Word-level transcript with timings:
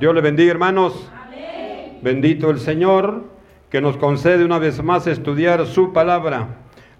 Dios 0.00 0.12
le 0.12 0.20
bendiga, 0.20 0.50
hermanos. 0.50 1.08
Bendito 2.02 2.50
el 2.50 2.58
Señor 2.58 3.22
que 3.70 3.80
nos 3.80 3.96
concede 3.96 4.44
una 4.44 4.58
vez 4.58 4.82
más 4.82 5.06
estudiar 5.06 5.66
su 5.66 5.92
palabra. 5.92 6.48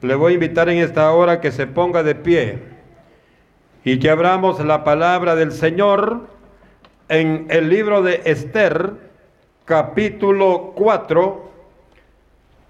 Le 0.01 0.15
voy 0.15 0.33
a 0.33 0.35
invitar 0.35 0.69
en 0.69 0.79
esta 0.79 1.11
hora 1.13 1.41
que 1.41 1.51
se 1.51 1.67
ponga 1.67 2.05
de 2.05 2.15
pie 2.15 2.61
y 3.85 3.99
que 3.99 4.11
abramos 4.11 4.65
la 4.65 4.85
palabra 4.85 5.35
del 5.35 5.51
Señor 5.51 6.29
en 7.09 7.47
el 7.51 7.69
libro 7.69 8.01
de 8.01 8.23
Esther, 8.27 8.93
capítulo 9.65 10.73
4. 10.77 11.51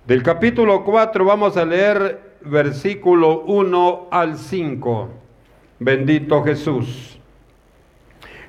Del 0.06 0.22
capítulo 0.22 0.84
4 0.84 1.24
vamos 1.24 1.58
a 1.58 1.66
leer 1.66 2.38
versículo 2.40 3.40
1 3.42 4.08
al 4.10 4.38
5. 4.38 5.08
Bendito 5.80 6.42
Jesús. 6.42 7.20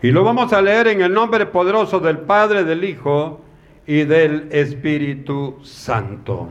Y 0.05 0.11
lo 0.11 0.23
vamos 0.23 0.53
a 0.53 0.61
leer 0.61 0.89
en 0.89 1.01
el 1.01 1.11
nombre 1.11 1.47
poderoso 1.47 1.99
del 1.99 2.19
Padre, 2.19 2.63
del 2.63 2.83
Hijo 2.83 3.41
y 3.87 4.03
del 4.03 4.49
Espíritu 4.51 5.57
Santo. 5.63 6.49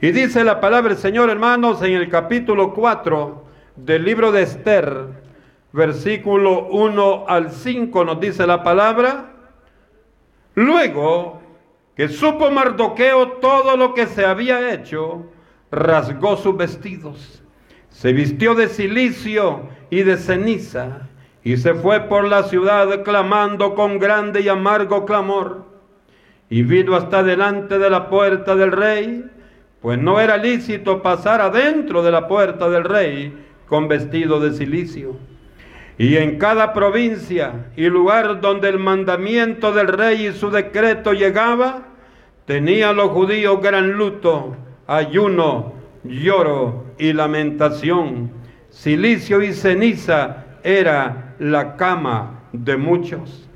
Y 0.00 0.12
dice 0.12 0.44
la 0.44 0.60
palabra 0.60 0.90
del 0.90 0.98
Señor, 0.98 1.28
hermanos, 1.28 1.82
en 1.82 1.94
el 1.94 2.08
capítulo 2.08 2.72
4 2.74 3.44
del 3.74 4.04
libro 4.04 4.30
de 4.30 4.42
Esther, 4.42 5.06
versículo 5.72 6.68
1 6.68 7.24
al 7.26 7.50
5, 7.50 8.04
nos 8.04 8.20
dice 8.20 8.46
la 8.46 8.62
palabra. 8.62 9.32
Luego 10.54 11.42
que 11.96 12.06
supo 12.06 12.48
Mardoqueo 12.48 13.38
todo 13.40 13.76
lo 13.76 13.92
que 13.92 14.06
se 14.06 14.24
había 14.24 14.72
hecho, 14.72 15.26
rasgó 15.72 16.36
sus 16.36 16.56
vestidos, 16.56 17.42
se 17.90 18.12
vistió 18.12 18.54
de 18.54 18.68
silicio 18.68 19.62
y 19.90 20.04
de 20.04 20.16
ceniza, 20.16 21.07
y 21.44 21.56
se 21.56 21.74
fue 21.74 22.00
por 22.00 22.26
la 22.26 22.44
ciudad 22.44 23.02
clamando 23.02 23.74
con 23.74 23.98
grande 23.98 24.40
y 24.40 24.48
amargo 24.48 25.04
clamor, 25.04 25.64
y 26.50 26.62
vino 26.62 26.94
hasta 26.96 27.22
delante 27.22 27.78
de 27.78 27.90
la 27.90 28.08
puerta 28.08 28.56
del 28.56 28.72
rey, 28.72 29.24
pues 29.80 29.98
no 29.98 30.20
era 30.20 30.36
lícito 30.36 31.02
pasar 31.02 31.40
adentro 31.40 32.02
de 32.02 32.10
la 32.10 32.26
puerta 32.26 32.68
del 32.68 32.84
rey 32.84 33.32
con 33.66 33.86
vestido 33.86 34.40
de 34.40 34.52
silicio. 34.52 35.16
Y 35.98 36.16
en 36.16 36.38
cada 36.38 36.72
provincia 36.72 37.66
y 37.76 37.86
lugar 37.86 38.40
donde 38.40 38.68
el 38.68 38.78
mandamiento 38.78 39.72
del 39.72 39.88
rey 39.88 40.26
y 40.26 40.32
su 40.32 40.50
decreto 40.50 41.12
llegaba, 41.12 41.88
tenían 42.46 42.96
los 42.96 43.10
judíos 43.10 43.60
gran 43.60 43.92
luto, 43.92 44.56
ayuno, 44.86 45.74
lloro 46.04 46.86
y 46.98 47.12
lamentación. 47.12 48.30
Silicio 48.70 49.42
y 49.42 49.52
ceniza 49.52 50.44
era 50.68 51.34
la 51.38 51.76
cama 51.76 52.42
de 52.52 52.76
muchos. 52.76 53.48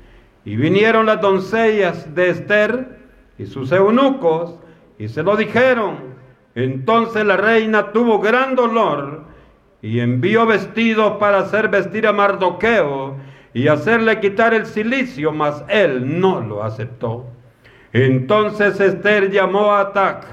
Y 0.45 0.55
vinieron 0.55 1.05
las 1.05 1.21
doncellas 1.21 2.13
de 2.15 2.29
Esther 2.29 2.97
y 3.37 3.45
sus 3.45 3.71
eunucos 3.71 4.59
y 4.97 5.07
se 5.07 5.21
lo 5.23 5.35
dijeron. 5.35 6.15
Entonces 6.55 7.25
la 7.25 7.37
reina 7.37 7.91
tuvo 7.91 8.19
gran 8.19 8.55
dolor 8.55 9.25
y 9.81 9.99
envió 9.99 10.45
vestidos 10.45 11.17
para 11.19 11.39
hacer 11.39 11.69
vestir 11.69 12.07
a 12.07 12.13
Mardoqueo 12.13 13.15
y 13.53 13.67
hacerle 13.67 14.19
quitar 14.19 14.53
el 14.53 14.65
silicio, 14.65 15.31
mas 15.31 15.63
él 15.67 16.19
no 16.19 16.41
lo 16.41 16.63
aceptó. 16.63 17.27
Entonces 17.91 18.79
Esther 18.79 19.29
llamó 19.29 19.71
a 19.71 19.81
Atac, 19.81 20.25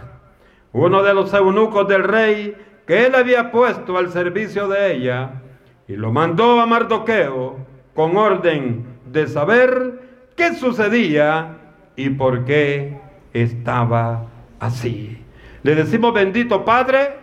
uno 0.73 1.03
de 1.03 1.13
los 1.13 1.35
eunucos 1.35 1.87
del 1.89 2.05
rey, 2.05 2.57
que 2.87 3.07
él 3.07 3.15
había 3.15 3.51
puesto 3.51 3.99
al 3.99 4.11
servicio 4.11 4.67
de 4.69 4.95
ella, 4.95 5.43
y 5.91 5.97
lo 5.97 6.13
mandó 6.13 6.61
a 6.61 6.67
Mardoqueo 6.67 7.57
con 7.95 8.17
orden 8.17 8.87
de 9.07 9.27
saber 9.27 10.01
qué 10.37 10.55
sucedía 10.55 11.59
y 11.97 12.11
por 12.11 12.45
qué 12.45 12.99
estaba 13.33 14.27
así. 14.59 15.23
Le 15.63 15.75
decimos, 15.75 16.15
bendito 16.15 16.65
Padre, 16.65 17.19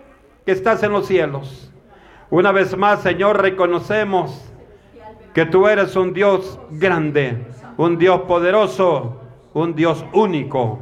que 0.46 0.52
estás 0.52 0.84
en 0.84 0.92
los 0.92 1.08
cielos 1.08 1.68
una 2.30 2.52
vez 2.52 2.76
más, 2.76 3.02
Señor, 3.04 3.42
reconocemos 3.42 4.52
que 5.34 5.46
tú 5.46 5.68
eres 5.68 5.96
un 5.96 6.14
Dios 6.14 6.60
grande, 6.72 7.38
un 7.78 7.98
Dios 7.98 8.22
poderoso, 8.22 9.22
un 9.54 9.76
Dios 9.76 10.04
único. 10.12 10.80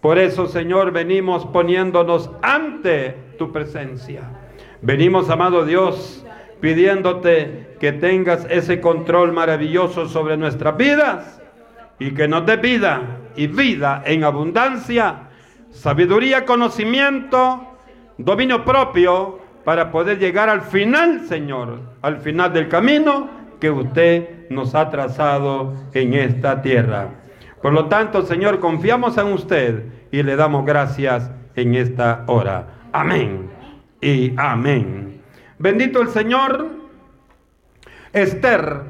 Por 0.00 0.18
eso, 0.18 0.46
Señor, 0.46 0.90
venimos 0.90 1.46
poniéndonos 1.46 2.30
ante 2.42 3.10
tu 3.38 3.52
presencia. 3.52 4.22
Venimos, 4.82 5.30
amado 5.30 5.64
Dios, 5.64 6.25
pidiéndote 6.60 7.76
que 7.80 7.92
tengas 7.92 8.46
ese 8.50 8.80
control 8.80 9.32
maravilloso 9.32 10.08
sobre 10.08 10.36
nuestras 10.36 10.76
vidas 10.76 11.40
y 11.98 12.12
que 12.12 12.28
nos 12.28 12.46
dé 12.46 12.56
vida 12.56 13.02
y 13.36 13.46
vida 13.46 14.02
en 14.06 14.24
abundancia, 14.24 15.28
sabiduría, 15.70 16.44
conocimiento, 16.44 17.78
dominio 18.18 18.64
propio 18.64 19.38
para 19.64 19.90
poder 19.90 20.18
llegar 20.18 20.48
al 20.48 20.62
final, 20.62 21.26
Señor, 21.26 21.80
al 22.02 22.18
final 22.18 22.52
del 22.52 22.68
camino 22.68 23.28
que 23.60 23.70
usted 23.70 24.48
nos 24.50 24.74
ha 24.74 24.90
trazado 24.90 25.74
en 25.92 26.14
esta 26.14 26.62
tierra. 26.62 27.08
Por 27.60 27.72
lo 27.72 27.86
tanto, 27.86 28.22
Señor, 28.22 28.60
confiamos 28.60 29.18
en 29.18 29.32
usted 29.32 29.84
y 30.12 30.22
le 30.22 30.36
damos 30.36 30.64
gracias 30.64 31.30
en 31.56 31.74
esta 31.74 32.24
hora. 32.26 32.68
Amén 32.92 33.50
y 34.00 34.32
amén. 34.36 35.15
Bendito 35.58 36.02
el 36.02 36.08
Señor. 36.10 36.68
Esther, 38.12 38.82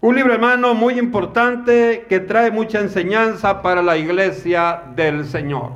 un 0.00 0.14
libro 0.14 0.34
hermano 0.34 0.74
muy 0.74 0.98
importante 0.98 2.06
que 2.08 2.20
trae 2.20 2.50
mucha 2.50 2.80
enseñanza 2.80 3.62
para 3.62 3.82
la 3.82 3.96
iglesia 3.96 4.82
del 4.94 5.24
Señor. 5.24 5.72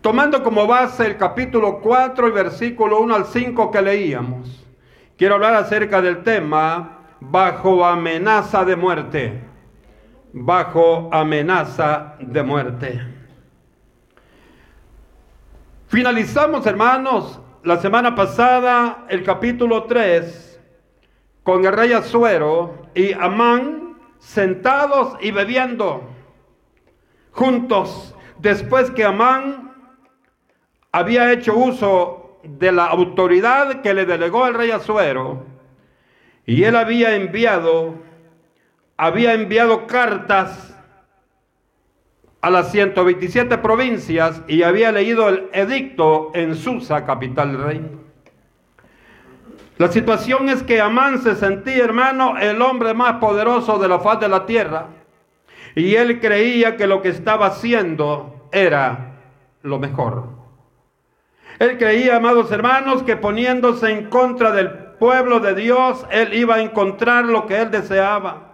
Tomando 0.00 0.42
como 0.42 0.66
base 0.66 1.06
el 1.06 1.16
capítulo 1.16 1.80
4 1.80 2.28
y 2.28 2.30
versículo 2.30 3.00
1 3.00 3.14
al 3.14 3.26
5 3.26 3.70
que 3.70 3.82
leíamos, 3.82 4.66
quiero 5.16 5.34
hablar 5.34 5.54
acerca 5.54 6.02
del 6.02 6.22
tema 6.22 6.98
bajo 7.20 7.84
amenaza 7.84 8.64
de 8.64 8.76
muerte. 8.76 9.40
Bajo 10.32 11.10
amenaza 11.12 12.16
de 12.18 12.42
muerte. 12.42 13.02
Finalizamos, 15.88 16.66
hermanos, 16.66 17.38
la 17.64 17.80
semana 17.80 18.16
pasada 18.16 19.06
el 19.08 19.22
capítulo 19.22 19.84
3 19.84 20.60
con 21.44 21.64
el 21.64 21.72
rey 21.72 21.92
Azuero 21.92 22.88
y 22.92 23.12
Amán 23.12 23.98
sentados 24.18 25.16
y 25.20 25.30
bebiendo 25.30 26.02
juntos 27.30 28.16
después 28.38 28.90
que 28.90 29.04
Amán 29.04 29.74
había 30.90 31.32
hecho 31.32 31.56
uso 31.56 32.40
de 32.42 32.72
la 32.72 32.86
autoridad 32.86 33.80
que 33.80 33.94
le 33.94 34.06
delegó 34.06 34.48
el 34.48 34.54
rey 34.54 34.72
Azuero 34.72 35.46
y 36.44 36.64
él 36.64 36.74
había 36.74 37.14
enviado, 37.14 37.94
había 38.96 39.34
enviado 39.34 39.86
cartas 39.86 40.71
a 42.42 42.50
las 42.50 42.72
127 42.72 43.56
provincias 43.58 44.42
y 44.48 44.64
había 44.64 44.90
leído 44.90 45.28
el 45.28 45.48
edicto 45.52 46.32
en 46.34 46.56
Susa, 46.56 47.06
capital 47.06 47.52
del 47.52 47.62
reino. 47.62 47.88
La 49.78 49.88
situación 49.88 50.48
es 50.48 50.62
que 50.62 50.80
Amán 50.80 51.22
se 51.22 51.36
sentía, 51.36 51.84
hermano, 51.84 52.36
el 52.38 52.60
hombre 52.60 52.94
más 52.94 53.14
poderoso 53.14 53.78
de 53.78 53.88
la 53.88 54.00
faz 54.00 54.20
de 54.20 54.28
la 54.28 54.44
tierra. 54.44 54.88
Y 55.76 55.94
él 55.94 56.20
creía 56.20 56.76
que 56.76 56.86
lo 56.86 57.00
que 57.00 57.08
estaba 57.08 57.46
haciendo 57.46 58.48
era 58.52 59.14
lo 59.62 59.78
mejor. 59.78 60.28
Él 61.60 61.78
creía, 61.78 62.16
amados 62.16 62.50
hermanos, 62.50 63.04
que 63.04 63.16
poniéndose 63.16 63.90
en 63.90 64.10
contra 64.10 64.50
del 64.50 64.68
pueblo 64.98 65.38
de 65.38 65.54
Dios, 65.54 66.04
él 66.10 66.34
iba 66.34 66.56
a 66.56 66.60
encontrar 66.60 67.24
lo 67.24 67.46
que 67.46 67.62
él 67.62 67.70
deseaba. 67.70 68.51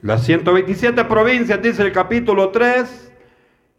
Las 0.00 0.22
127 0.26 1.04
provincias, 1.06 1.60
dice 1.60 1.82
el 1.82 1.90
capítulo 1.90 2.50
3, 2.50 3.12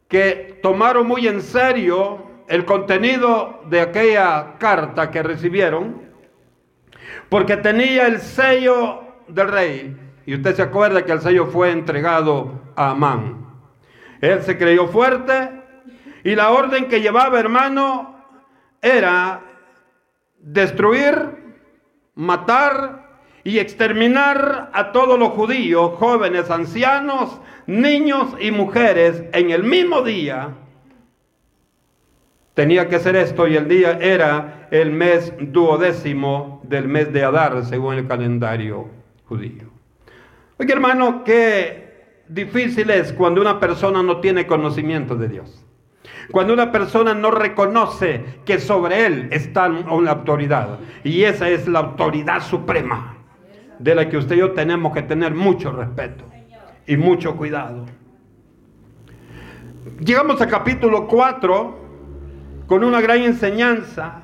que 0.10 0.60
tomaron 0.62 1.08
muy 1.08 1.26
en 1.30 1.42
serio 1.42 2.26
el 2.50 2.66
contenido 2.66 3.62
de 3.70 3.80
aquella 3.80 4.58
carta 4.58 5.12
que 5.12 5.24
recibieron, 5.24 6.02
porque 7.30 7.56
tenía 7.56 8.06
el 8.08 8.20
sello 8.20 9.02
del 9.30 9.48
rey. 9.48 9.98
Y 10.26 10.36
usted 10.36 10.56
se 10.56 10.62
acuerda 10.62 11.06
que 11.06 11.14
el 11.14 11.22
sello 11.22 11.46
fue 11.46 11.72
entregado 11.72 12.64
a 12.76 12.90
Amán. 12.90 13.46
Él 14.20 14.44
se 14.44 14.58
creyó 14.58 14.90
fuerte, 14.90 15.52
y 16.26 16.36
la 16.36 16.50
orden 16.50 16.90
que 16.90 17.00
llevaba, 17.00 17.40
hermano, 17.40 18.26
era 18.82 19.40
destruir, 20.38 21.56
matar 22.14 23.09
y 23.50 23.58
exterminar 23.58 24.70
a 24.74 24.92
todos 24.92 25.18
los 25.18 25.30
judíos, 25.30 25.94
jóvenes, 25.98 26.52
ancianos, 26.52 27.42
niños 27.66 28.36
y 28.40 28.52
mujeres 28.52 29.24
en 29.34 29.50
el 29.50 29.64
mismo 29.64 30.04
día. 30.04 30.50
Tenía 32.54 32.88
que 32.88 32.98
hacer 32.98 33.16
esto 33.16 33.48
y 33.48 33.56
el 33.56 33.68
día 33.68 33.98
era 34.00 34.68
el 34.70 34.92
mes 34.92 35.34
duodécimo 35.40 36.62
del 36.64 36.88
mes 36.88 37.12
de 37.12 37.24
Adar, 37.24 37.66
según 37.66 37.96
el 37.96 38.08
calendario 38.08 38.88
judío. 39.26 39.64
Oye 40.60 40.72
hermano, 40.72 41.24
qué 41.24 42.22
difícil 42.28 42.92
es 42.92 43.12
cuando 43.14 43.42
una 43.42 43.60
persona 43.60 44.04
no 44.04 44.20
tiene 44.20 44.46
conocimiento 44.46 45.16
de 45.16 45.28
Dios. 45.28 45.66
Cuando 46.32 46.54
una 46.54 46.72
persona 46.72 47.16
no 47.16 47.32
reconoce 47.32 48.24
que 48.46 48.60
sobre 48.60 49.08
él 49.08 49.28
está 49.32 49.68
una 49.68 50.12
autoridad. 50.12 50.78
Y 51.04 51.24
esa 51.24 51.50
es 51.50 51.68
la 51.68 51.80
autoridad 51.80 52.44
suprema 52.44 53.16
de 53.80 53.96
la 53.96 54.10
que 54.10 54.18
usted 54.18 54.36
y 54.36 54.40
yo 54.40 54.52
tenemos 54.52 54.94
que 54.94 55.02
tener 55.02 55.34
mucho 55.34 55.72
respeto 55.72 56.26
y 56.86 56.98
mucho 56.98 57.36
cuidado. 57.36 57.86
Llegamos 60.00 60.42
a 60.42 60.48
capítulo 60.48 61.08
4 61.08 61.80
con 62.68 62.84
una 62.84 63.02
gran 63.02 63.22
enseñanza. 63.22 64.22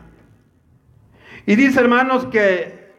Y 1.45 1.55
dice 1.55 1.79
hermanos 1.79 2.25
que 2.27 2.93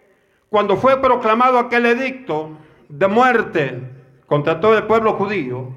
cuando 0.49 0.77
fue 0.77 1.01
proclamado 1.01 1.59
aquel 1.59 1.87
edicto 1.87 2.59
de 2.89 3.07
muerte 3.07 3.81
contra 4.27 4.61
todo 4.61 4.77
el 4.77 4.85
pueblo 4.85 5.15
judío, 5.15 5.77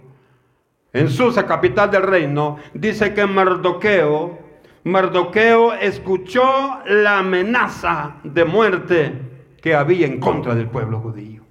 en 0.92 1.10
Susa, 1.10 1.46
capital 1.46 1.92
del 1.92 2.04
reino, 2.04 2.58
dice 2.74 3.14
que 3.14 3.26
Mardoqueo, 3.26 4.40
Mardoqueo 4.86 5.74
escuchó 5.74 6.80
la 6.86 7.20
amenaza 7.20 8.16
de 8.24 8.46
muerte 8.46 9.29
que 9.62 9.76
había 9.76 10.08
en 10.08 10.20
contra 10.20 10.56
del 10.56 10.68
pueblo 10.68 11.00
judío. 11.00 11.44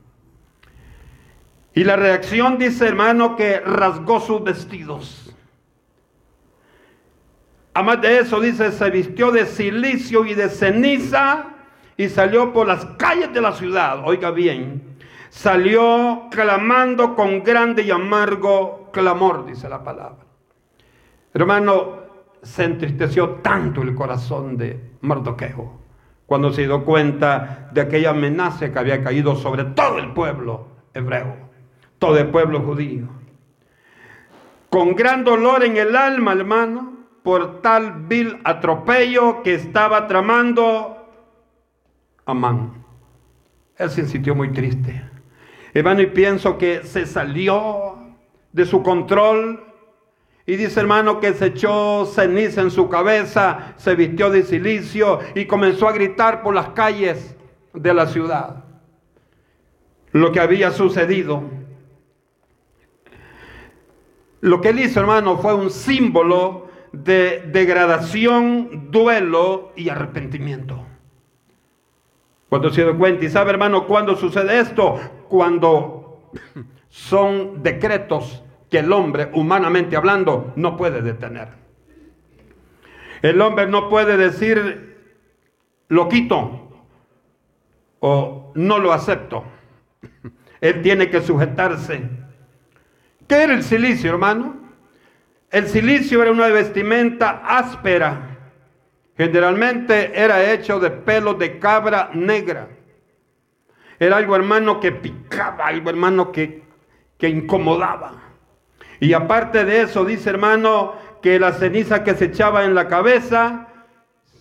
Y 1.75 1.85
la 1.85 1.97
reacción 1.97 2.59
dice, 2.59 2.87
hermano, 2.89 3.37
que 3.37 3.61
rasgó 3.61 4.21
sus 4.21 4.43
vestidos. 4.43 5.37
Además 7.75 8.01
de 8.01 8.19
eso, 8.19 8.41
dice, 8.41 8.73
se 8.73 8.91
vistió 8.91 9.31
de 9.31 9.47
silicio 9.47 10.25
y 10.25 10.35
de 10.35 10.49
ceniza 10.49 11.55
y 11.97 12.09
salió 12.09 12.53
por 12.53 12.67
las 12.67 12.85
calles 12.97 13.33
de 13.33 13.41
la 13.41 13.53
ciudad. 13.53 14.03
Oiga 14.05 14.31
bien, 14.31 14.97
salió 15.29 16.27
clamando 16.31 17.15
con 17.15 17.45
grande 17.45 17.83
y 17.83 17.91
amargo 17.91 18.91
clamor, 18.93 19.47
dice 19.47 19.69
la 19.69 19.85
palabra. 19.85 20.25
Hermano, 21.33 21.99
se 22.43 22.65
entristeció 22.65 23.37
tanto 23.43 23.83
el 23.83 23.95
corazón 23.95 24.57
de 24.57 24.95
Mardoqueo 25.03 25.88
cuando 26.29 26.53
se 26.53 26.65
dio 26.65 26.85
cuenta 26.85 27.71
de 27.73 27.81
aquella 27.81 28.11
amenaza 28.11 28.71
que 28.71 28.79
había 28.79 29.03
caído 29.03 29.35
sobre 29.35 29.65
todo 29.65 29.97
el 29.97 30.13
pueblo 30.13 30.69
hebreo, 30.93 31.35
todo 31.99 32.19
el 32.19 32.29
pueblo 32.29 32.61
judío. 32.61 33.09
Con 34.69 34.95
gran 34.95 35.25
dolor 35.25 35.65
en 35.65 35.79
el 35.79 35.97
alma, 35.97 36.35
hermano, 36.35 36.99
por 37.23 37.63
tal 37.63 38.03
vil 38.03 38.41
atropello 38.45 39.43
que 39.43 39.55
estaba 39.55 40.07
tramando 40.07 41.09
Amán. 42.27 42.85
Él 43.79 43.89
se 43.89 44.07
sintió 44.07 44.35
muy 44.35 44.53
triste. 44.53 45.03
Hermano, 45.73 46.03
y 46.03 46.09
pienso 46.09 46.59
que 46.59 46.83
se 46.85 47.07
salió 47.07 47.95
de 48.53 48.67
su 48.67 48.83
control. 48.83 49.65
Y 50.49 50.57
dice 50.57 50.81
hermano 50.81 51.21
que 51.21 51.35
se 51.35 51.45
echó 51.45 52.07
ceniza 52.07 52.63
en 52.63 52.71
su 52.71 52.89
cabeza, 52.89 53.75
se 53.77 53.95
vistió 53.95 54.31
de 54.31 54.45
silicio 54.45 55.19
y 55.35 55.45
comenzó 55.45 55.87
a 55.87 55.93
gritar 55.93 56.43
por 56.43 56.55
las 56.55 56.71
calles 56.71 57.37
de 57.75 57.93
la 57.93 58.07
ciudad 58.07 58.65
lo 60.13 60.33
que 60.33 60.41
había 60.41 60.71
sucedido. 60.71 61.43
Lo 64.41 64.63
que 64.63 64.71
él 64.71 64.81
hizo, 64.81 65.01
hermano, 65.01 65.37
fue 65.37 65.53
un 65.53 65.69
símbolo 65.69 66.69
de 66.93 67.43
degradación, 67.53 68.91
duelo 68.91 69.73
y 69.77 69.91
arrepentimiento. 69.91 70.83
Cuando 72.49 72.71
se 72.71 72.85
dio 72.85 72.97
cuenta, 72.97 73.23
y 73.23 73.29
sabe, 73.29 73.51
hermano, 73.51 73.87
cuándo 73.87 74.17
sucede 74.17 74.61
esto? 74.61 74.99
Cuando 75.29 76.33
son 76.89 77.63
decretos 77.63 78.43
que 78.71 78.79
el 78.81 78.93
hombre, 78.93 79.31
humanamente 79.33 79.97
hablando, 79.97 80.53
no 80.57 80.77
puede 80.77 81.03
detener. 81.03 81.49
El 83.23 83.41
hombre 83.41 83.67
no 83.67 83.89
puede 83.89 84.17
decir, 84.17 84.97
lo 85.89 86.09
quito 86.09 86.83
o 88.01 88.53
no 88.55 88.79
lo 88.79 88.93
acepto. 88.93 89.45
Él 90.61 90.83
tiene 90.83 91.11
que 91.11 91.21
sujetarse. 91.21 92.03
¿Qué 93.27 93.43
era 93.43 93.55
el 93.55 93.63
silicio, 93.63 94.11
hermano? 94.11 94.57
El 95.51 95.67
silicio 95.69 96.23
era 96.23 96.31
una 96.31 96.49
vestimenta 96.49 97.43
áspera. 97.45 98.37
Generalmente 99.17 100.13
era 100.15 100.53
hecho 100.53 100.79
de 100.79 100.91
pelo 100.91 101.35
de 101.35 101.59
cabra 101.59 102.11
negra. 102.15 102.69
Era 103.99 104.19
algo, 104.19 104.37
hermano, 104.37 104.79
que 104.79 104.93
picaba, 104.93 105.67
algo, 105.67 105.91
hermano, 105.91 106.31
que, 106.31 106.63
que 107.17 107.29
incomodaba. 107.29 108.28
Y 109.01 109.13
aparte 109.13 109.65
de 109.65 109.83
eso, 109.83 110.05
dice, 110.05 110.31
hermano, 110.31 110.95
que 111.23 111.39
la 111.39 111.53
ceniza 111.53 112.05
que 112.05 112.15
se 112.15 112.27
echaba 112.27 112.65
en 112.65 112.75
la 112.75 112.89
cabeza 112.89 113.69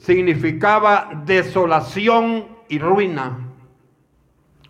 significaba 0.01 1.23
desolación 1.25 2.47
y 2.69 2.79
ruina. 2.79 3.39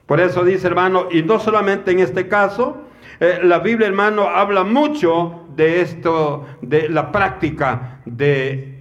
Por 0.05 0.19
eso 0.19 0.43
dice, 0.43 0.67
hermano, 0.67 1.07
y 1.11 1.23
no 1.23 1.39
solamente 1.39 1.91
en 1.91 1.99
este 1.99 2.27
caso, 2.27 2.77
eh, 3.19 3.39
la 3.43 3.59
Biblia, 3.59 3.87
hermano, 3.87 4.23
habla 4.23 4.63
mucho 4.63 5.47
de 5.55 5.81
esto, 5.81 6.45
de 6.61 6.89
la 6.89 7.11
práctica 7.11 8.01
de 8.05 8.77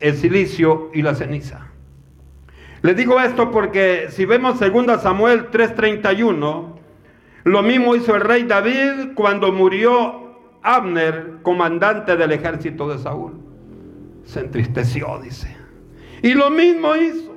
el 0.00 0.16
silicio 0.16 0.90
y 0.94 1.02
la 1.02 1.14
ceniza. 1.14 1.68
Les 2.82 2.96
digo 2.96 3.18
esto 3.18 3.50
porque 3.50 4.08
si 4.10 4.26
vemos 4.26 4.60
2 4.60 5.00
Samuel 5.00 5.50
3:31, 5.50 6.78
lo 7.44 7.62
mismo 7.62 7.96
hizo 7.96 8.14
el 8.14 8.20
rey 8.20 8.44
David 8.44 9.14
cuando 9.14 9.52
murió 9.52 10.23
Abner, 10.64 11.38
comandante 11.42 12.16
del 12.16 12.32
ejército 12.32 12.88
de 12.88 12.98
Saúl. 12.98 13.34
Se 14.24 14.40
entristeció, 14.40 15.20
dice. 15.22 15.54
Y 16.22 16.32
lo 16.32 16.50
mismo 16.50 16.96
hizo. 16.96 17.36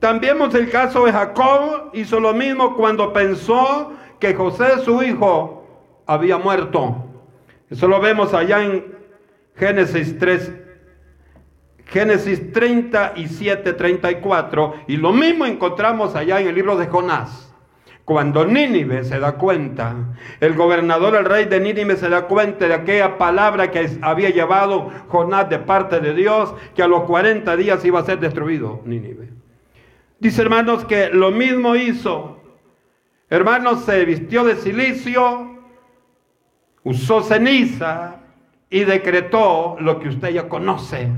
También 0.00 0.36
vemos 0.36 0.54
el 0.54 0.68
caso 0.68 1.06
de 1.06 1.12
Jacob, 1.12 1.90
hizo 1.92 2.20
lo 2.20 2.34
mismo 2.34 2.76
cuando 2.76 3.12
pensó 3.12 3.92
que 4.18 4.34
José, 4.34 4.80
su 4.84 5.02
hijo, 5.02 6.02
había 6.06 6.36
muerto. 6.36 7.04
Eso 7.70 7.86
lo 7.86 8.00
vemos 8.00 8.34
allá 8.34 8.64
en 8.64 8.84
Génesis 9.54 10.18
3, 10.18 10.52
Génesis 11.86 12.52
37, 12.52 13.72
34. 13.72 14.74
Y 14.88 14.96
lo 14.96 15.12
mismo 15.12 15.46
encontramos 15.46 16.14
allá 16.14 16.40
en 16.40 16.48
el 16.48 16.54
libro 16.54 16.76
de 16.76 16.86
Jonás. 16.86 17.47
Cuando 18.08 18.46
Nínive 18.46 19.04
se 19.04 19.20
da 19.20 19.32
cuenta, 19.32 19.94
el 20.40 20.54
gobernador, 20.54 21.14
el 21.14 21.26
rey 21.26 21.44
de 21.44 21.60
Nínive 21.60 21.94
se 21.94 22.08
da 22.08 22.22
cuenta 22.22 22.66
de 22.66 22.72
aquella 22.72 23.18
palabra 23.18 23.70
que 23.70 23.86
había 24.00 24.30
llevado 24.30 24.90
Jonás 25.08 25.50
de 25.50 25.58
parte 25.58 26.00
de 26.00 26.14
Dios, 26.14 26.54
que 26.74 26.82
a 26.82 26.88
los 26.88 27.02
40 27.02 27.54
días 27.58 27.84
iba 27.84 28.00
a 28.00 28.04
ser 28.06 28.18
destruido 28.18 28.80
Nínive. 28.86 29.28
Dice 30.20 30.40
hermanos 30.40 30.86
que 30.86 31.10
lo 31.10 31.32
mismo 31.32 31.76
hizo. 31.76 32.40
Hermanos, 33.28 33.84
se 33.84 34.02
vistió 34.06 34.42
de 34.42 34.56
silicio, 34.56 35.58
usó 36.84 37.20
ceniza 37.20 38.20
y 38.70 38.84
decretó 38.84 39.76
lo 39.80 40.00
que 40.00 40.08
usted 40.08 40.30
ya 40.30 40.48
conoce. 40.48 41.10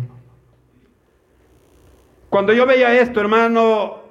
Cuando 2.31 2.53
yo 2.53 2.67
veía 2.67 3.01
esto, 3.01 3.21
hermano, 3.21 4.03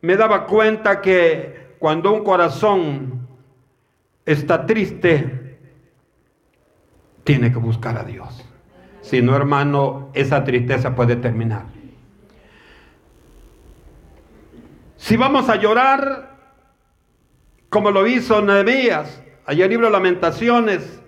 me 0.00 0.16
daba 0.16 0.46
cuenta 0.46 1.02
que 1.02 1.63
cuando 1.84 2.14
un 2.14 2.24
corazón 2.24 3.28
está 4.24 4.64
triste, 4.64 5.58
tiene 7.24 7.52
que 7.52 7.58
buscar 7.58 7.98
a 7.98 8.04
Dios. 8.04 8.42
Si 9.02 9.20
no, 9.20 9.36
hermano, 9.36 10.08
esa 10.14 10.44
tristeza 10.44 10.94
puede 10.94 11.16
terminar. 11.16 11.66
Si 14.96 15.18
vamos 15.18 15.50
a 15.50 15.56
llorar, 15.56 16.38
como 17.68 17.90
lo 17.90 18.06
hizo 18.06 18.40
Nehemías, 18.40 19.22
Allá 19.44 19.66
el 19.66 19.70
libro 19.70 19.90
lamentaciones 19.90 21.02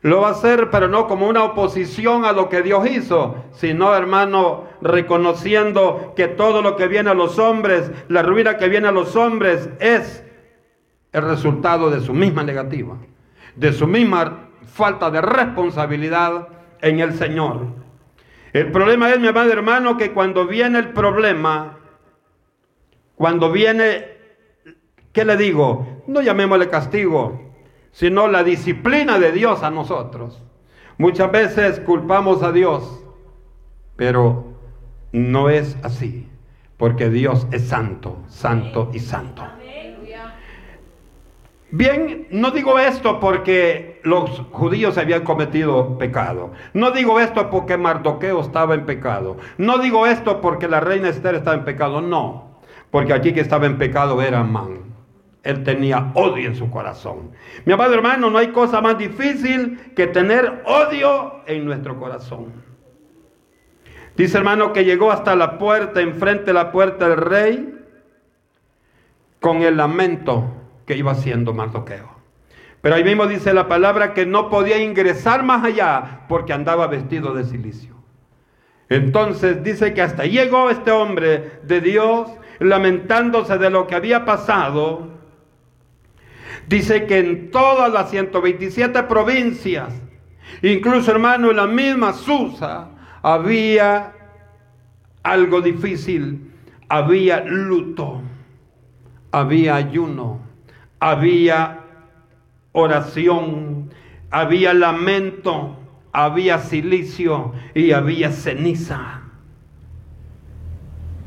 lo 0.00 0.22
va 0.22 0.30
a 0.30 0.32
hacer, 0.32 0.70
pero 0.70 0.88
no 0.88 1.06
como 1.06 1.28
una 1.28 1.44
oposición 1.44 2.24
a 2.24 2.32
lo 2.32 2.48
que 2.48 2.62
Dios 2.62 2.84
hizo, 2.90 3.44
sino, 3.52 3.94
hermano, 3.94 4.64
reconociendo 4.80 6.12
que 6.16 6.28
todo 6.28 6.62
lo 6.62 6.76
que 6.76 6.88
viene 6.88 7.10
a 7.10 7.14
los 7.14 7.38
hombres, 7.38 7.90
la 8.08 8.22
ruina 8.22 8.56
que 8.56 8.68
viene 8.68 8.88
a 8.88 8.92
los 8.92 9.16
hombres 9.16 9.68
es 9.80 10.24
el 11.12 11.22
resultado 11.22 11.90
de 11.90 12.00
su 12.00 12.12
misma 12.12 12.42
negativa, 12.42 12.96
de 13.56 13.72
su 13.72 13.86
misma 13.86 14.50
falta 14.66 15.10
de 15.10 15.20
responsabilidad 15.20 16.48
en 16.80 17.00
el 17.00 17.14
Señor. 17.14 17.66
El 18.52 18.70
problema 18.72 19.10
es, 19.10 19.20
mi 19.20 19.28
amado 19.28 19.52
hermano, 19.52 19.96
que 19.96 20.12
cuando 20.12 20.46
viene 20.46 20.78
el 20.78 20.90
problema, 20.90 21.78
cuando 23.16 23.50
viene 23.50 24.18
¿Qué 25.18 25.24
le 25.24 25.36
digo? 25.36 26.04
No 26.06 26.20
llamémosle 26.20 26.68
castigo, 26.68 27.40
sino 27.90 28.28
la 28.28 28.44
disciplina 28.44 29.18
de 29.18 29.32
Dios 29.32 29.64
a 29.64 29.70
nosotros. 29.70 30.40
Muchas 30.96 31.32
veces 31.32 31.80
culpamos 31.80 32.44
a 32.44 32.52
Dios, 32.52 33.04
pero 33.96 34.47
no 35.12 35.50
es 35.50 35.76
así, 35.82 36.28
porque 36.76 37.10
Dios 37.10 37.46
es 37.50 37.68
santo, 37.68 38.18
santo 38.28 38.90
y 38.92 38.98
santo. 39.00 39.44
Bien, 41.70 42.26
no 42.30 42.50
digo 42.50 42.78
esto 42.78 43.20
porque 43.20 44.00
los 44.02 44.40
judíos 44.52 44.96
habían 44.96 45.22
cometido 45.22 45.98
pecado. 45.98 46.52
No 46.72 46.92
digo 46.92 47.20
esto 47.20 47.50
porque 47.50 47.76
Mardoqueo 47.76 48.40
estaba 48.40 48.74
en 48.74 48.86
pecado. 48.86 49.36
No 49.58 49.76
digo 49.76 50.06
esto 50.06 50.40
porque 50.40 50.66
la 50.66 50.80
reina 50.80 51.10
Esther 51.10 51.34
estaba 51.34 51.58
en 51.58 51.64
pecado. 51.64 52.00
No, 52.00 52.58
porque 52.90 53.12
aquí 53.12 53.34
que 53.34 53.40
estaba 53.40 53.66
en 53.66 53.76
pecado 53.76 54.22
era 54.22 54.40
Amán. 54.40 54.94
Él 55.42 55.62
tenía 55.62 56.10
odio 56.14 56.48
en 56.48 56.56
su 56.56 56.70
corazón. 56.70 57.32
Mi 57.66 57.74
amado 57.74 57.92
hermano, 57.92 58.30
no 58.30 58.38
hay 58.38 58.48
cosa 58.48 58.80
más 58.80 58.96
difícil 58.96 59.92
que 59.94 60.06
tener 60.06 60.62
odio 60.64 61.42
en 61.46 61.66
nuestro 61.66 61.98
corazón. 61.98 62.67
Dice 64.18 64.36
hermano 64.36 64.72
que 64.72 64.84
llegó 64.84 65.12
hasta 65.12 65.36
la 65.36 65.58
puerta, 65.58 66.00
enfrente 66.00 66.46
de 66.46 66.52
la 66.52 66.72
puerta 66.72 67.08
del 67.08 67.18
rey, 67.18 67.78
con 69.38 69.62
el 69.62 69.76
lamento 69.76 70.56
que 70.84 70.96
iba 70.96 71.12
haciendo 71.12 71.54
Mardoqueo. 71.54 72.18
Pero 72.80 72.96
ahí 72.96 73.04
mismo 73.04 73.28
dice 73.28 73.54
la 73.54 73.68
palabra 73.68 74.14
que 74.14 74.26
no 74.26 74.50
podía 74.50 74.82
ingresar 74.82 75.44
más 75.44 75.64
allá 75.64 76.22
porque 76.28 76.52
andaba 76.52 76.88
vestido 76.88 77.32
de 77.32 77.44
silicio. 77.44 77.94
Entonces 78.88 79.62
dice 79.62 79.94
que 79.94 80.02
hasta 80.02 80.24
llegó 80.24 80.68
este 80.68 80.90
hombre 80.90 81.60
de 81.62 81.80
Dios 81.80 82.28
lamentándose 82.58 83.56
de 83.56 83.70
lo 83.70 83.86
que 83.86 83.94
había 83.94 84.24
pasado. 84.24 85.10
Dice 86.66 87.06
que 87.06 87.18
en 87.18 87.52
todas 87.52 87.92
las 87.92 88.10
127 88.10 89.00
provincias, 89.04 89.94
incluso 90.62 91.12
hermano 91.12 91.50
en 91.50 91.56
la 91.56 91.68
misma 91.68 92.12
Susa, 92.12 92.97
había 93.34 94.14
algo 95.22 95.60
difícil, 95.60 96.52
había 96.88 97.40
luto, 97.44 98.22
había 99.32 99.76
ayuno 99.76 100.48
había 101.00 101.80
oración, 102.72 103.90
había 104.30 104.74
lamento, 104.74 105.76
había 106.12 106.58
silicio 106.58 107.52
y 107.74 107.92
había 107.92 108.30
ceniza. 108.32 109.22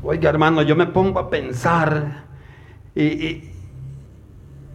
Oiga 0.02 0.30
hermano, 0.30 0.62
yo 0.62 0.76
me 0.76 0.86
pongo 0.86 1.20
a 1.20 1.30
pensar 1.30 2.24
y, 2.94 3.44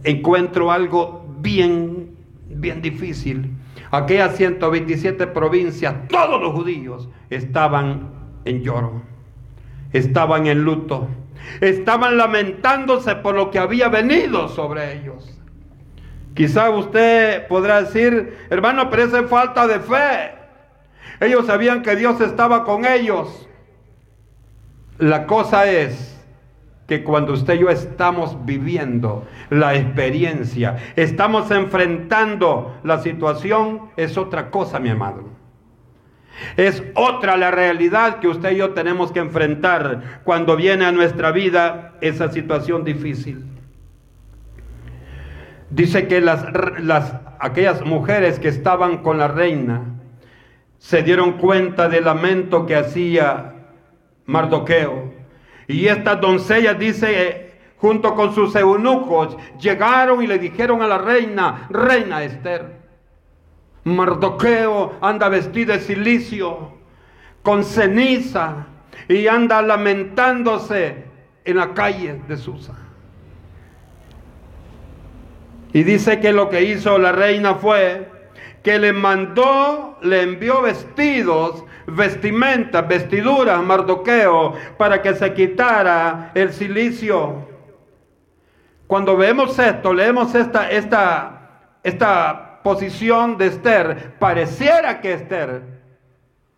encuentro 0.04 0.70
algo 0.70 1.26
bien, 1.40 2.16
bien 2.48 2.80
difícil. 2.80 3.50
Aquellas 3.90 4.36
127 4.36 5.26
provincias, 5.28 6.08
todos 6.08 6.40
los 6.40 6.52
judíos 6.52 7.08
estaban 7.30 8.10
en 8.44 8.62
lloro, 8.62 9.02
estaban 9.92 10.46
en 10.46 10.62
luto 10.62 11.08
estaban 11.60 12.16
lamentándose 12.16 13.16
por 13.16 13.34
lo 13.34 13.50
que 13.50 13.58
había 13.58 13.88
venido 13.88 14.48
sobre 14.48 14.94
ellos. 14.94 15.34
Quizá 16.34 16.70
usted 16.70 17.46
podrá 17.48 17.82
decir, 17.82 18.46
hermano, 18.50 18.90
pero 18.90 19.04
esa 19.04 19.20
es 19.20 19.28
falta 19.28 19.66
de 19.66 19.80
fe. 19.80 20.34
Ellos 21.20 21.46
sabían 21.46 21.82
que 21.82 21.96
Dios 21.96 22.20
estaba 22.20 22.64
con 22.64 22.84
ellos. 22.84 23.48
La 24.98 25.26
cosa 25.26 25.68
es 25.68 26.17
que 26.88 27.04
cuando 27.04 27.34
usted 27.34 27.54
y 27.54 27.58
yo 27.58 27.70
estamos 27.70 28.46
viviendo 28.46 29.28
la 29.50 29.76
experiencia, 29.76 30.78
estamos 30.96 31.50
enfrentando 31.50 32.80
la 32.82 32.98
situación, 32.98 33.90
es 33.98 34.16
otra 34.16 34.50
cosa, 34.50 34.80
mi 34.80 34.88
amado. 34.88 35.24
Es 36.56 36.82
otra 36.94 37.36
la 37.36 37.50
realidad 37.50 38.20
que 38.20 38.28
usted 38.28 38.52
y 38.52 38.56
yo 38.56 38.70
tenemos 38.70 39.12
que 39.12 39.18
enfrentar 39.18 40.22
cuando 40.24 40.56
viene 40.56 40.86
a 40.86 40.92
nuestra 40.92 41.30
vida 41.30 41.92
esa 42.00 42.32
situación 42.32 42.84
difícil. 42.84 43.44
Dice 45.68 46.08
que 46.08 46.22
las, 46.22 46.46
las, 46.80 47.14
aquellas 47.38 47.84
mujeres 47.84 48.38
que 48.38 48.48
estaban 48.48 48.98
con 48.98 49.18
la 49.18 49.28
reina 49.28 49.82
se 50.78 51.02
dieron 51.02 51.32
cuenta 51.32 51.90
del 51.90 52.06
lamento 52.06 52.64
que 52.64 52.76
hacía 52.76 53.56
Mardoqueo. 54.24 55.07
Y 55.68 55.86
estas 55.86 56.20
doncellas, 56.20 56.78
dice, 56.78 57.52
junto 57.76 58.14
con 58.14 58.34
sus 58.34 58.56
eunucos, 58.56 59.36
llegaron 59.60 60.22
y 60.22 60.26
le 60.26 60.38
dijeron 60.38 60.82
a 60.82 60.86
la 60.86 60.98
reina, 60.98 61.68
reina 61.70 62.24
Esther, 62.24 62.78
Mardoqueo 63.84 64.96
anda 65.00 65.28
vestido 65.28 65.74
de 65.74 65.80
silicio, 65.80 66.72
con 67.42 67.64
ceniza, 67.64 68.66
y 69.08 69.26
anda 69.26 69.62
lamentándose 69.62 71.04
en 71.44 71.56
la 71.56 71.72
calle 71.74 72.20
de 72.26 72.36
Susa. 72.36 72.74
Y 75.72 75.82
dice 75.82 76.18
que 76.18 76.32
lo 76.32 76.48
que 76.48 76.62
hizo 76.62 76.98
la 76.98 77.12
reina 77.12 77.54
fue 77.54 78.10
que 78.62 78.78
le 78.78 78.92
mandó, 78.92 79.98
le 80.02 80.22
envió 80.22 80.62
vestidos, 80.62 81.64
vestimentas, 81.88 82.86
vestiduras 82.86 83.62
Mardoqueo 83.62 84.54
para 84.76 85.00
que 85.00 85.14
se 85.14 85.32
quitara 85.32 86.30
el 86.34 86.52
silicio. 86.52 87.48
Cuando 88.86 89.16
vemos 89.16 89.58
esto, 89.58 89.92
leemos 89.92 90.34
esta, 90.34 90.70
esta, 90.70 91.78
esta 91.82 92.60
posición 92.62 93.36
de 93.36 93.46
Esther, 93.46 94.14
pareciera 94.18 95.00
que 95.00 95.14
Esther 95.14 95.62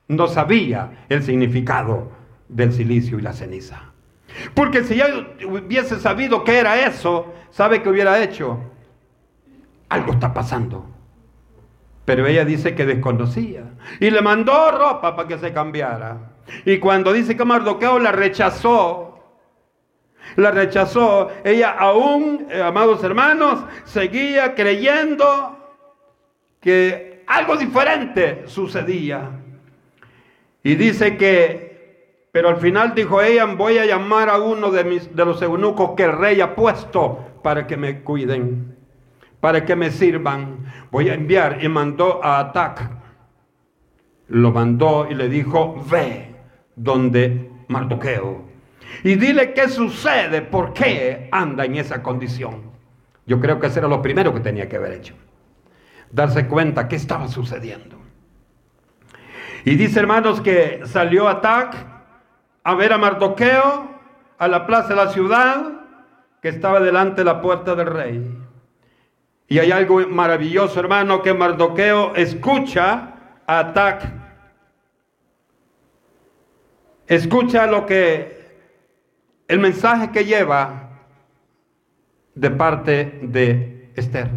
no 0.08 0.26
sabía 0.26 1.04
el 1.08 1.22
significado 1.22 2.10
del 2.48 2.72
silicio 2.72 3.18
y 3.18 3.22
la 3.22 3.32
ceniza. 3.32 3.82
Porque 4.54 4.84
si 4.84 4.94
ella 4.94 5.06
hubiese 5.46 5.98
sabido 5.98 6.44
qué 6.44 6.58
era 6.58 6.86
eso, 6.86 7.32
¿sabe 7.50 7.82
qué 7.82 7.88
hubiera 7.88 8.22
hecho? 8.22 8.58
Algo 9.88 10.12
está 10.12 10.32
pasando. 10.32 10.86
Pero 12.10 12.26
ella 12.26 12.44
dice 12.44 12.74
que 12.74 12.86
desconocía. 12.86 13.62
Y 14.00 14.10
le 14.10 14.20
mandó 14.20 14.72
ropa 14.72 15.14
para 15.14 15.28
que 15.28 15.38
se 15.38 15.52
cambiara. 15.52 16.32
Y 16.64 16.78
cuando 16.78 17.12
dice 17.12 17.36
que 17.36 17.44
Mardoqueo 17.44 18.00
la 18.00 18.10
rechazó, 18.10 19.22
la 20.34 20.50
rechazó, 20.50 21.30
ella 21.44 21.70
aún, 21.70 22.48
eh, 22.50 22.60
amados 22.60 23.04
hermanos, 23.04 23.62
seguía 23.84 24.56
creyendo 24.56 25.56
que 26.60 27.22
algo 27.28 27.56
diferente 27.56 28.42
sucedía. 28.46 29.30
Y 30.64 30.74
dice 30.74 31.16
que, 31.16 32.26
pero 32.32 32.48
al 32.48 32.56
final 32.56 32.92
dijo 32.92 33.22
ella, 33.22 33.44
voy 33.44 33.78
a 33.78 33.86
llamar 33.86 34.30
a 34.30 34.40
uno 34.40 34.72
de, 34.72 34.82
mis, 34.82 35.14
de 35.14 35.24
los 35.24 35.40
eunucos 35.42 35.92
que 35.96 36.02
el 36.02 36.18
rey 36.18 36.40
ha 36.40 36.56
puesto 36.56 37.24
para 37.44 37.68
que 37.68 37.76
me 37.76 38.00
cuiden, 38.00 38.79
para 39.40 39.64
que 39.64 39.76
me 39.76 39.90
sirvan. 39.90 40.66
Voy 40.90 41.08
a 41.08 41.14
enviar 41.14 41.62
y 41.62 41.68
mandó 41.68 42.24
a 42.24 42.38
Atac. 42.38 42.90
Lo 44.28 44.52
mandó 44.52 45.06
y 45.10 45.14
le 45.14 45.28
dijo, 45.28 45.84
ve 45.90 46.34
donde 46.76 47.50
Mardoqueo. 47.68 48.44
Y 49.04 49.14
dile 49.16 49.52
qué 49.52 49.68
sucede, 49.68 50.42
por 50.42 50.72
qué 50.72 51.28
anda 51.32 51.64
en 51.64 51.76
esa 51.76 52.02
condición. 52.02 52.70
Yo 53.26 53.40
creo 53.40 53.60
que 53.60 53.68
ese 53.68 53.78
era 53.78 53.88
lo 53.88 54.02
primero 54.02 54.32
que 54.34 54.40
tenía 54.40 54.68
que 54.68 54.76
haber 54.76 54.92
hecho 54.92 55.14
darse 56.10 56.46
cuenta 56.46 56.88
qué 56.88 56.96
estaba 56.96 57.28
sucediendo. 57.28 57.98
Y 59.64 59.76
dice 59.76 60.00
hermanos 60.00 60.40
que 60.40 60.82
salió 60.86 61.28
Atac 61.28 61.76
a 62.64 62.74
ver 62.74 62.92
a 62.92 62.98
Mardoqueo 62.98 63.90
a 64.38 64.48
la 64.48 64.66
plaza 64.66 64.88
de 64.88 64.96
la 64.96 65.10
ciudad 65.10 65.72
que 66.40 66.48
estaba 66.48 66.80
delante 66.80 67.20
de 67.20 67.24
la 67.26 67.40
puerta 67.40 67.74
del 67.74 67.86
rey. 67.86 68.38
Y 69.50 69.58
hay 69.58 69.72
algo 69.72 69.98
maravilloso, 70.06 70.78
hermano, 70.78 71.22
que 71.22 71.34
Mardoqueo 71.34 72.14
escucha 72.14 73.14
a 73.48 73.58
Atac. 73.58 74.08
Escucha 77.08 77.66
lo 77.66 77.84
que 77.84 78.46
el 79.48 79.58
mensaje 79.58 80.12
que 80.12 80.24
lleva 80.24 80.90
de 82.36 82.50
parte 82.52 83.18
de 83.22 83.90
Esther. 83.96 84.30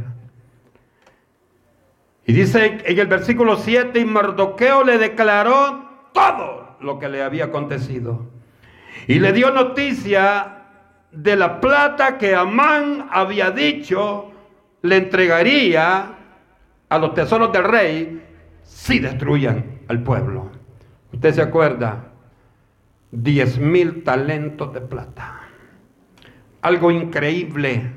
Y 2.25 2.33
dice 2.33 2.81
en 2.83 2.99
el 2.99 3.05
versículo 3.05 3.57
7, 3.57 3.99
y 3.99 4.05
Mardoqueo 4.05 4.83
le 4.83 4.97
declaró 4.97 6.09
todo 6.11 6.75
lo 6.79 6.97
que 6.97 7.07
le 7.07 7.21
había 7.21 7.45
acontecido. 7.45 8.31
Y 9.05 9.19
le 9.19 9.31
dio 9.31 9.51
noticia 9.51 10.63
de 11.11 11.35
la 11.35 11.61
plata 11.61 12.17
que 12.17 12.33
Amán 12.33 13.09
había 13.11 13.51
dicho 13.51 14.32
le 14.83 14.97
entregaría 14.97 16.13
a 16.89 16.97
los 16.99 17.13
tesoros 17.13 17.51
del 17.51 17.63
rey 17.63 18.23
si 18.63 18.99
destruyan 18.99 19.79
al 19.87 20.03
pueblo. 20.03 20.51
Usted 21.11 21.33
se 21.33 21.41
acuerda, 21.41 22.11
diez 23.11 23.57
mil 23.57 24.03
talentos 24.03 24.73
de 24.73 24.81
plata. 24.81 25.39
Algo 26.61 26.91
increíble 26.91 27.91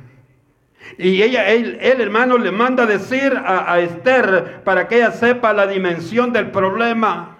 y 0.98 1.22
ella, 1.22 1.48
él, 1.50 1.78
hermano, 1.80 2.38
le 2.38 2.52
manda 2.52 2.86
decir 2.86 3.36
a, 3.36 3.72
a 3.72 3.80
Esther 3.80 4.62
para 4.64 4.88
que 4.88 4.96
ella 4.96 5.10
sepa 5.10 5.52
la 5.52 5.66
dimensión 5.66 6.32
del 6.32 6.50
problema. 6.50 7.35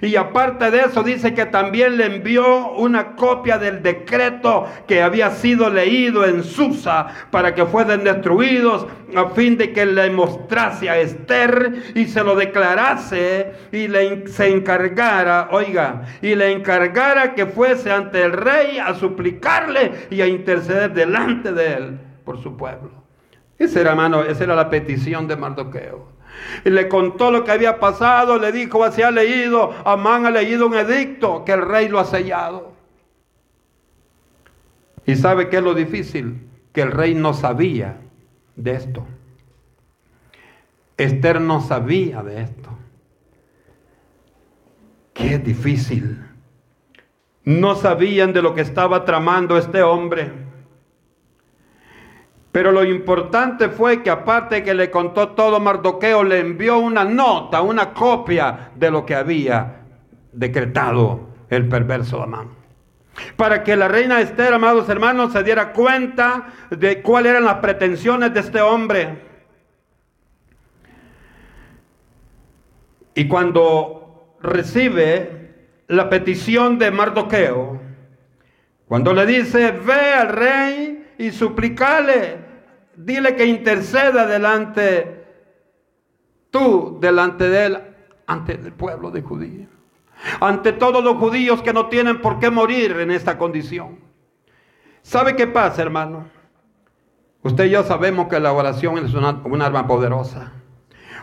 Y 0.00 0.16
aparte 0.16 0.70
de 0.70 0.80
eso 0.80 1.02
dice 1.02 1.34
que 1.34 1.46
también 1.46 1.96
le 1.96 2.06
envió 2.06 2.72
una 2.72 3.16
copia 3.16 3.58
del 3.58 3.82
decreto 3.82 4.66
que 4.86 5.02
había 5.02 5.30
sido 5.30 5.70
leído 5.70 6.24
en 6.24 6.42
Susa 6.42 7.08
para 7.30 7.54
que 7.54 7.66
fueran 7.66 8.04
destruidos 8.04 8.86
a 9.14 9.30
fin 9.30 9.56
de 9.56 9.72
que 9.72 9.86
le 9.86 10.10
mostrase 10.10 10.88
a 10.88 10.98
Esther 10.98 11.92
y 11.94 12.06
se 12.06 12.22
lo 12.22 12.36
declarase 12.36 13.52
y 13.72 13.88
le, 13.88 14.28
se 14.28 14.48
encargara, 14.48 15.48
oiga, 15.50 16.02
y 16.22 16.34
le 16.34 16.52
encargara 16.52 17.34
que 17.34 17.46
fuese 17.46 17.90
ante 17.90 18.22
el 18.22 18.32
rey 18.32 18.78
a 18.78 18.94
suplicarle 18.94 20.06
y 20.10 20.20
a 20.20 20.26
interceder 20.26 20.92
delante 20.92 21.52
de 21.52 21.72
él 21.74 21.98
por 22.24 22.42
su 22.42 22.56
pueblo. 22.56 22.90
Esa 23.58 23.80
era, 23.80 23.90
hermano, 23.90 24.22
esa 24.22 24.44
era 24.44 24.54
la 24.54 24.70
petición 24.70 25.28
de 25.28 25.36
Mardoqueo. 25.36 26.19
Y 26.64 26.70
le 26.70 26.88
contó 26.88 27.30
lo 27.30 27.44
que 27.44 27.52
había 27.52 27.78
pasado, 27.78 28.38
le 28.38 28.52
dijo, 28.52 28.84
así 28.84 29.02
ha 29.02 29.10
leído, 29.10 29.72
Amán 29.84 30.26
ha 30.26 30.30
leído 30.30 30.66
un 30.66 30.74
edicto 30.74 31.44
que 31.44 31.52
el 31.52 31.62
rey 31.62 31.88
lo 31.88 31.98
ha 31.98 32.04
sellado. 32.04 32.72
¿Y 35.06 35.16
sabe 35.16 35.48
qué 35.48 35.56
es 35.56 35.62
lo 35.62 35.74
difícil? 35.74 36.48
Que 36.72 36.82
el 36.82 36.92
rey 36.92 37.14
no 37.14 37.34
sabía 37.34 37.98
de 38.56 38.72
esto. 38.72 39.06
Esther 40.96 41.40
no 41.40 41.60
sabía 41.60 42.22
de 42.22 42.42
esto. 42.42 42.70
Qué 45.14 45.38
difícil. 45.38 46.24
No 47.44 47.74
sabían 47.74 48.32
de 48.32 48.42
lo 48.42 48.54
que 48.54 48.60
estaba 48.60 49.04
tramando 49.04 49.56
este 49.56 49.82
hombre. 49.82 50.49
Pero 52.52 52.72
lo 52.72 52.84
importante 52.84 53.68
fue 53.68 54.02
que 54.02 54.10
aparte 54.10 54.64
que 54.64 54.74
le 54.74 54.90
contó 54.90 55.30
todo 55.30 55.60
Mardoqueo, 55.60 56.24
le 56.24 56.40
envió 56.40 56.78
una 56.78 57.04
nota, 57.04 57.62
una 57.62 57.92
copia 57.94 58.70
de 58.74 58.90
lo 58.90 59.06
que 59.06 59.14
había 59.14 59.82
decretado 60.32 61.28
el 61.48 61.68
perverso 61.68 62.22
Amán. 62.22 62.48
Para 63.36 63.62
que 63.62 63.76
la 63.76 63.86
reina 63.86 64.20
Esther, 64.20 64.54
amados 64.54 64.88
hermanos, 64.88 65.32
se 65.32 65.42
diera 65.44 65.72
cuenta 65.72 66.48
de 66.70 67.02
cuáles 67.02 67.30
eran 67.30 67.44
las 67.44 67.56
pretensiones 67.56 68.34
de 68.34 68.40
este 68.40 68.60
hombre. 68.60 69.30
Y 73.14 73.28
cuando 73.28 74.36
recibe 74.42 75.50
la 75.88 76.08
petición 76.08 76.78
de 76.78 76.90
Mardoqueo, 76.90 77.80
cuando 78.88 79.12
le 79.12 79.26
dice, 79.26 79.72
ve 79.72 80.14
al 80.14 80.28
rey 80.28 80.99
y 81.20 81.32
suplicale, 81.32 82.38
dile 82.96 83.36
que 83.36 83.44
interceda 83.44 84.26
delante, 84.26 85.26
tú 86.50 86.96
delante 86.98 87.50
de 87.50 87.66
él, 87.66 87.78
ante 88.26 88.54
el 88.54 88.72
pueblo 88.72 89.10
de 89.10 89.20
judíos, 89.20 89.68
ante 90.40 90.72
todos 90.72 91.04
los 91.04 91.18
judíos 91.18 91.60
que 91.60 91.74
no 91.74 91.90
tienen 91.90 92.22
por 92.22 92.38
qué 92.38 92.48
morir 92.48 92.92
en 92.92 93.10
esta 93.10 93.36
condición. 93.36 93.98
¿Sabe 95.02 95.36
qué 95.36 95.46
pasa, 95.46 95.82
hermano? 95.82 96.24
Usted 97.42 97.66
y 97.66 97.70
yo 97.70 97.82
sabemos 97.82 98.28
que 98.28 98.40
la 98.40 98.54
oración 98.54 98.96
es 99.04 99.12
una, 99.12 99.42
un 99.44 99.60
arma 99.60 99.86
poderosa. 99.86 100.52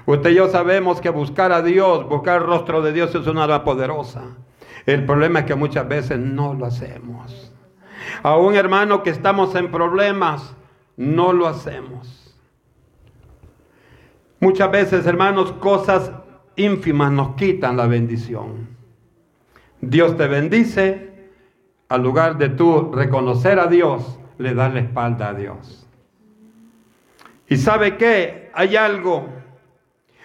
Usted 0.05 0.29
y 0.29 0.35
yo 0.35 0.47
sabemos 0.47 1.01
que 1.01 1.09
buscar 1.09 1.51
a 1.51 1.63
Dios, 1.63 2.07
buscar 2.07 2.41
el 2.41 2.47
rostro 2.47 2.83
de 2.83 2.93
Dios 2.93 3.15
es 3.15 3.25
una 3.25 3.45
arma 3.45 3.63
poderosa. 3.63 4.25
El 4.85 5.07
problema 5.07 5.39
es 5.39 5.45
que 5.45 5.55
muchas 5.55 5.87
veces 5.87 6.19
no 6.19 6.53
lo 6.53 6.67
hacemos. 6.67 7.46
A 8.23 8.37
un 8.37 8.55
hermano 8.55 9.03
que 9.03 9.09
estamos 9.09 9.55
en 9.55 9.71
problemas, 9.71 10.55
no 10.95 11.33
lo 11.33 11.47
hacemos. 11.47 12.35
Muchas 14.39 14.71
veces, 14.71 15.05
hermanos, 15.05 15.51
cosas 15.53 16.11
ínfimas 16.55 17.11
nos 17.11 17.35
quitan 17.35 17.77
la 17.77 17.87
bendición. 17.87 18.67
Dios 19.81 20.17
te 20.17 20.27
bendice, 20.27 21.29
al 21.89 22.03
lugar 22.03 22.37
de 22.37 22.49
tú 22.49 22.91
reconocer 22.93 23.59
a 23.59 23.67
Dios, 23.67 24.19
le 24.37 24.53
das 24.53 24.73
la 24.73 24.81
espalda 24.81 25.29
a 25.29 25.33
Dios. 25.33 25.87
¿Y 27.47 27.57
sabe 27.57 27.97
qué? 27.97 28.51
Hay 28.53 28.75
algo. 28.75 29.27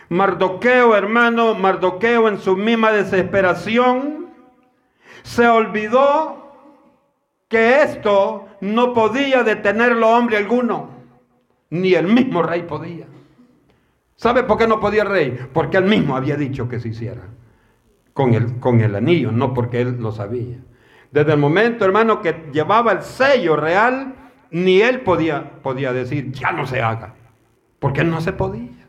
Mardoqueo, 0.08 0.94
hermano, 0.96 1.54
Mardoqueo 1.54 2.28
en 2.28 2.38
su 2.38 2.56
misma 2.56 2.92
desesperación, 2.92 4.28
se 5.22 5.46
olvidó 5.46 6.41
que 7.52 7.82
esto 7.82 8.48
no 8.62 8.94
podía 8.94 9.42
detenerlo 9.42 10.08
hombre 10.08 10.38
alguno, 10.38 10.88
ni 11.68 11.92
el 11.92 12.06
mismo 12.06 12.42
rey 12.42 12.62
podía. 12.62 13.04
¿Sabe 14.16 14.42
por 14.44 14.56
qué 14.56 14.66
no 14.66 14.80
podía 14.80 15.02
el 15.02 15.10
rey? 15.10 15.38
Porque 15.52 15.76
él 15.76 15.84
mismo 15.84 16.16
había 16.16 16.36
dicho 16.36 16.66
que 16.66 16.80
se 16.80 16.88
hiciera 16.88 17.24
con 18.14 18.32
el, 18.32 18.58
con 18.58 18.80
el 18.80 18.96
anillo, 18.96 19.32
no 19.32 19.52
porque 19.52 19.82
él 19.82 19.98
lo 20.00 20.12
sabía. 20.12 20.56
Desde 21.10 21.32
el 21.34 21.38
momento, 21.38 21.84
hermano, 21.84 22.22
que 22.22 22.48
llevaba 22.54 22.92
el 22.92 23.02
sello 23.02 23.54
real, 23.54 24.14
ni 24.50 24.80
él 24.80 25.02
podía, 25.02 25.60
podía 25.62 25.92
decir, 25.92 26.32
ya 26.32 26.52
no 26.52 26.66
se 26.66 26.80
haga, 26.80 27.16
porque 27.78 28.02
no 28.02 28.22
se 28.22 28.32
podía. 28.32 28.88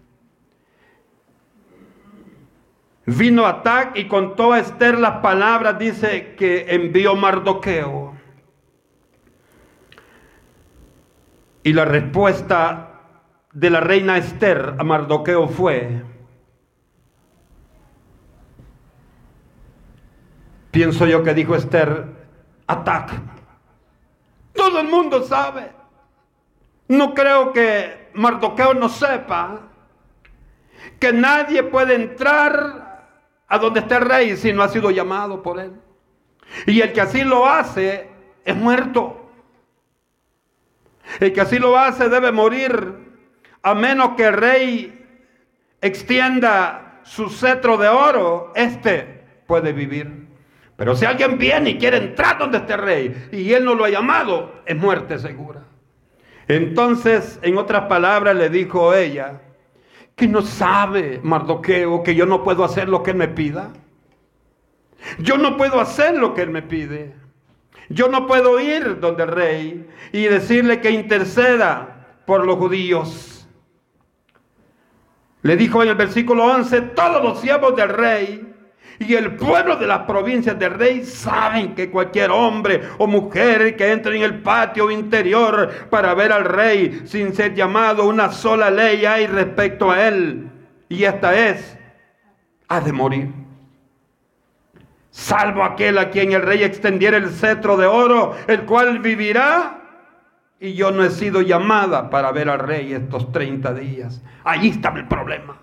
Vino 3.06 3.46
Atac 3.46 3.98
y 3.98 4.08
contó 4.08 4.54
a 4.54 4.60
Esther 4.60 4.98
las 4.98 5.18
palabras, 5.18 5.78
dice 5.78 6.36
que 6.38 6.68
envió 6.70 7.18
Mardoqueo. 7.18 8.13
Y 11.64 11.74
la 11.74 11.86
respuesta 11.86 12.90
de 13.54 13.70
la 13.70 13.80
reina 13.80 14.18
Esther 14.18 14.76
a 14.78 14.84
Mardoqueo 14.84 15.48
fue, 15.48 16.04
pienso 20.72 21.06
yo 21.06 21.24
que 21.24 21.34
dijo 21.34 21.56
Esther, 21.56 22.06
ataca. 22.68 23.22
Todo 24.54 24.82
el 24.82 24.88
mundo 24.88 25.24
sabe. 25.24 25.72
No 26.90 27.14
creo 27.14 27.54
que 27.54 28.10
Mardoqueo 28.14 28.74
no 28.74 28.90
sepa 28.90 29.62
que 31.00 31.14
nadie 31.14 31.64
puede 31.64 31.96
entrar 31.96 33.08
a 33.48 33.58
donde 33.58 33.82
está 33.82 33.98
el 33.98 34.06
rey 34.06 34.36
si 34.36 34.52
no 34.52 34.64
ha 34.64 34.68
sido 34.68 34.92
llamado 34.92 35.42
por 35.42 35.60
él. 35.60 35.80
Y 36.66 36.82
el 36.82 36.92
que 36.92 37.02
así 37.02 37.24
lo 37.24 37.48
hace 37.48 38.10
es 38.44 38.56
muerto. 38.56 39.23
El 41.20 41.34
que 41.34 41.42
así 41.42 41.60
lo 41.60 41.78
hace 41.78 42.10
debe 42.10 42.32
morir, 42.32 42.94
a 43.62 43.74
menos 43.74 44.10
que 44.16 44.26
el 44.26 44.34
rey 44.34 45.06
extienda 45.82 47.02
su 47.04 47.30
cetro 47.30 47.78
de 47.78 47.88
oro, 47.88 48.52
este 48.56 49.24
puede 49.48 49.74
vivir. 49.74 50.28
Pero 50.76 50.96
si 50.96 51.06
alguien 51.06 51.38
viene 51.38 51.72
y 51.72 51.78
quiere 51.78 51.98
entrar 51.98 52.38
donde 52.38 52.58
este 52.58 52.78
rey 52.78 53.30
y 53.32 53.54
él 53.54 53.66
no 53.66 53.76
lo 53.76 53.86
ha 53.86 53.90
llamado, 53.90 54.62
es 54.66 54.76
muerte 54.76 55.20
segura. 55.20 55.62
Entonces, 56.48 57.40
en 57.42 57.58
otras 57.58 57.84
palabras, 57.84 58.36
le 58.36 58.50
dijo 58.50 58.94
ella, 58.94 59.40
que 60.16 60.28
no 60.28 60.42
sabe 60.42 61.20
Mardoqueo 61.24 62.04
que 62.04 62.16
yo 62.16 62.26
no 62.26 62.44
puedo 62.44 62.64
hacer 62.64 62.90
lo 62.90 63.04
que 63.04 63.12
él 63.12 63.18
me 63.18 63.28
pida. 63.28 63.72
Yo 65.20 65.38
no 65.38 65.58
puedo 65.58 65.80
hacer 65.80 66.18
lo 66.18 66.34
que 66.34 66.42
él 66.42 66.50
me 66.50 66.62
pide. 66.62 67.16
Yo 67.90 68.08
no 68.08 68.28
puedo 68.28 68.60
ir 68.60 69.00
donde 69.00 69.24
el 69.24 69.30
rey 69.30 69.90
y 70.12 70.24
decirle 70.24 70.82
que 70.82 70.92
interceda 70.92 72.08
por 72.26 72.46
los 72.46 72.56
judíos. 72.56 73.48
Le 75.42 75.58
dijo 75.58 75.84
en 75.84 75.90
el 75.90 75.96
versículo 75.96 76.46
11, 76.46 76.82
todos 76.82 77.22
los 77.22 77.42
siervos 77.42 77.76
del 77.76 77.90
rey 77.90 78.54
y 79.00 79.16
el 79.16 79.36
pueblo 79.36 79.76
de 79.76 79.88
las 79.88 80.04
provincias 80.04 80.58
del 80.58 80.76
rey 80.76 81.04
saben 81.04 81.76
que 81.76 81.90
cualquier 81.90 82.32
hombre 82.32 82.82
o 82.98 83.08
mujer 83.08 83.76
que 83.76 83.92
entre 83.92 84.16
en 84.16 84.24
el 84.24 84.42
patio 84.42 84.90
interior 84.90 85.88
para 85.90 86.14
ver 86.14 86.32
al 86.32 86.46
rey 86.46 87.02
sin 87.06 87.34
ser 87.34 87.54
llamado, 87.54 88.08
una 88.08 88.32
sola 88.32 88.70
ley 88.70 89.06
hay 89.06 89.28
respecto 89.28 89.92
a 89.92 90.08
él. 90.08 90.50
Y 90.88 91.04
esta 91.04 91.36
es, 91.36 91.78
ha 92.70 92.80
de 92.80 92.94
morir 92.94 93.43
salvo 95.14 95.64
aquel 95.64 96.00
a 96.00 96.10
quien 96.10 96.32
el 96.32 96.42
rey 96.42 96.64
extendiera 96.64 97.18
el 97.18 97.30
cetro 97.30 97.78
de 97.78 97.86
oro, 97.86 98.36
el 98.48 98.66
cual 98.66 99.00
vivirá. 99.00 99.80
Y 100.60 100.74
yo 100.74 100.92
no 100.92 101.04
he 101.04 101.12
sido 101.12 101.42
llamada 101.42 102.10
para 102.10 102.32
ver 102.32 102.50
al 102.50 102.60
rey 102.60 102.94
estos 102.94 103.32
30 103.32 103.74
días. 103.76 104.24
Ahí 104.44 104.70
está 104.70 104.90
el 104.90 105.08
problema. 105.08 105.58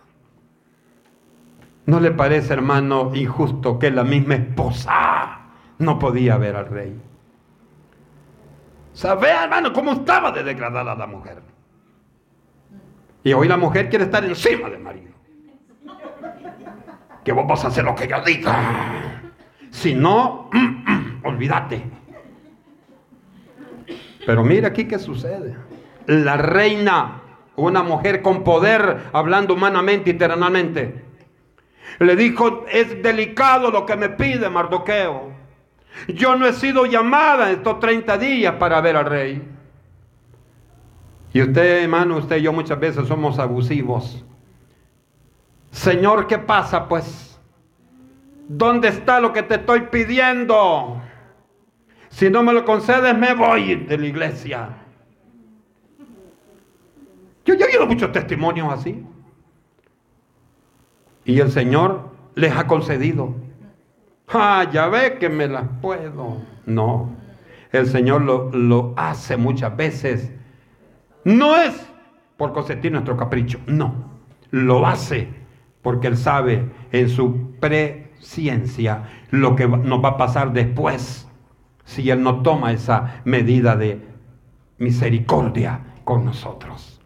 ¿No 1.86 1.98
le 1.98 2.12
parece, 2.12 2.52
hermano, 2.52 3.10
injusto 3.14 3.78
que 3.78 3.90
la 3.90 4.04
misma 4.04 4.36
esposa 4.36 5.40
no 5.78 5.98
podía 5.98 6.36
ver 6.36 6.54
al 6.54 6.66
rey? 6.66 7.00
¿Sabe, 8.92 9.30
hermano, 9.30 9.72
cómo 9.72 9.92
estaba 9.92 10.30
de 10.30 10.44
degradada 10.44 10.94
la 10.94 11.06
mujer? 11.06 11.42
Y 13.24 13.32
hoy 13.32 13.48
la 13.48 13.56
mujer 13.56 13.88
quiere 13.88 14.04
estar 14.04 14.24
encima 14.24 14.70
del 14.70 14.80
marido. 14.80 15.12
Que 17.24 17.32
vos 17.32 17.46
vas 17.48 17.64
a 17.64 17.68
hacer 17.68 17.84
lo 17.84 17.94
que 17.96 18.06
yo 18.06 18.22
diga. 18.22 19.09
Si 19.70 19.94
no, 19.94 20.50
olvídate. 21.24 21.82
Pero 24.26 24.44
mira 24.44 24.68
aquí 24.68 24.84
qué 24.86 24.98
sucede. 24.98 25.56
La 26.06 26.36
reina, 26.36 27.22
una 27.56 27.82
mujer 27.82 28.22
con 28.22 28.44
poder, 28.44 29.10
hablando 29.12 29.54
humanamente 29.54 30.10
y 30.10 30.14
terrenalmente, 30.14 31.04
Le 31.98 32.16
dijo, 32.16 32.64
es 32.70 33.02
delicado 33.02 33.70
lo 33.70 33.84
que 33.84 33.96
me 33.96 34.08
pide 34.08 34.48
Mardoqueo. 34.48 35.32
Yo 36.08 36.36
no 36.36 36.46
he 36.46 36.52
sido 36.52 36.86
llamada 36.86 37.50
estos 37.50 37.80
30 37.80 38.16
días 38.16 38.54
para 38.54 38.80
ver 38.80 38.96
al 38.96 39.06
rey. 39.06 39.42
Y 41.32 41.42
usted, 41.42 41.82
hermano, 41.82 42.16
usted 42.16 42.38
y 42.38 42.42
yo 42.42 42.52
muchas 42.52 42.78
veces 42.78 43.06
somos 43.06 43.38
abusivos. 43.38 44.24
Señor, 45.70 46.26
¿qué 46.26 46.38
pasa 46.38 46.88
pues? 46.88 47.29
¿Dónde 48.52 48.88
está 48.88 49.20
lo 49.20 49.32
que 49.32 49.44
te 49.44 49.54
estoy 49.54 49.82
pidiendo? 49.92 51.00
Si 52.08 52.28
no 52.28 52.42
me 52.42 52.52
lo 52.52 52.64
concedes, 52.64 53.16
me 53.16 53.32
voy 53.32 53.76
de 53.76 53.96
la 53.96 54.06
iglesia. 54.06 54.70
Yo, 57.44 57.54
he 57.54 57.64
oído 57.64 57.86
muchos 57.86 58.10
testimonios 58.10 58.72
así. 58.72 59.06
Y 61.24 61.38
el 61.38 61.52
Señor 61.52 62.10
les 62.34 62.52
ha 62.56 62.66
concedido. 62.66 63.36
Ah, 64.26 64.68
ya 64.72 64.88
ve 64.88 65.18
que 65.20 65.28
me 65.28 65.46
las 65.46 65.68
puedo. 65.80 66.38
No, 66.66 67.08
el 67.70 67.86
Señor 67.86 68.22
lo, 68.22 68.50
lo 68.50 68.94
hace 68.96 69.36
muchas 69.36 69.76
veces. 69.76 70.32
No 71.22 71.54
es 71.54 71.88
por 72.36 72.52
consentir 72.52 72.90
nuestro 72.90 73.16
capricho, 73.16 73.60
no. 73.68 74.10
Lo 74.50 74.84
hace 74.88 75.28
porque 75.82 76.08
Él 76.08 76.16
sabe 76.16 76.68
en 76.90 77.08
su 77.08 77.52
presciencia 78.20 79.08
lo 79.30 79.56
que 79.56 79.66
nos 79.66 80.04
va 80.04 80.10
a 80.10 80.16
pasar 80.18 80.52
después 80.52 81.26
si 81.84 82.10
Él 82.10 82.22
no 82.22 82.42
toma 82.42 82.72
esa 82.72 83.22
medida 83.24 83.76
de 83.76 84.06
misericordia 84.78 85.80
con 86.04 86.24
nosotros. 86.24 87.00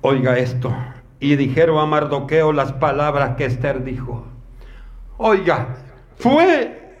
Oiga 0.00 0.38
esto. 0.38 0.74
Y 1.20 1.36
dijeron 1.36 1.78
a 1.78 1.86
Mardoqueo 1.86 2.52
las 2.52 2.72
palabras 2.72 3.36
que 3.36 3.44
Esther 3.44 3.84
dijo. 3.84 4.26
Oiga, 5.18 5.76
fue, 6.16 6.96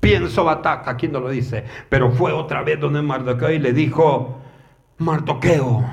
pienso 0.00 0.44
Bataca, 0.44 0.90
aquí 0.90 1.08
no 1.08 1.20
lo 1.20 1.30
dice, 1.30 1.64
pero 1.88 2.10
fue 2.10 2.32
otra 2.32 2.62
vez 2.62 2.80
donde 2.80 3.02
Mardoqueo 3.02 3.50
y 3.50 3.58
le 3.58 3.72
dijo, 3.72 4.40
Mardoqueo, 4.98 5.84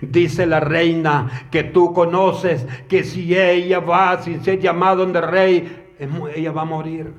dice 0.00 0.46
la 0.46 0.60
reina 0.60 1.48
que 1.50 1.64
tú 1.64 1.92
conoces 1.92 2.66
que 2.88 3.04
si 3.04 3.38
ella 3.38 3.80
va 3.80 4.20
sin 4.22 4.42
ser 4.42 4.58
llamada 4.58 4.96
donde 4.96 5.20
rey, 5.20 5.94
ella 6.34 6.52
va 6.52 6.62
a 6.62 6.66
morir 6.66 7.12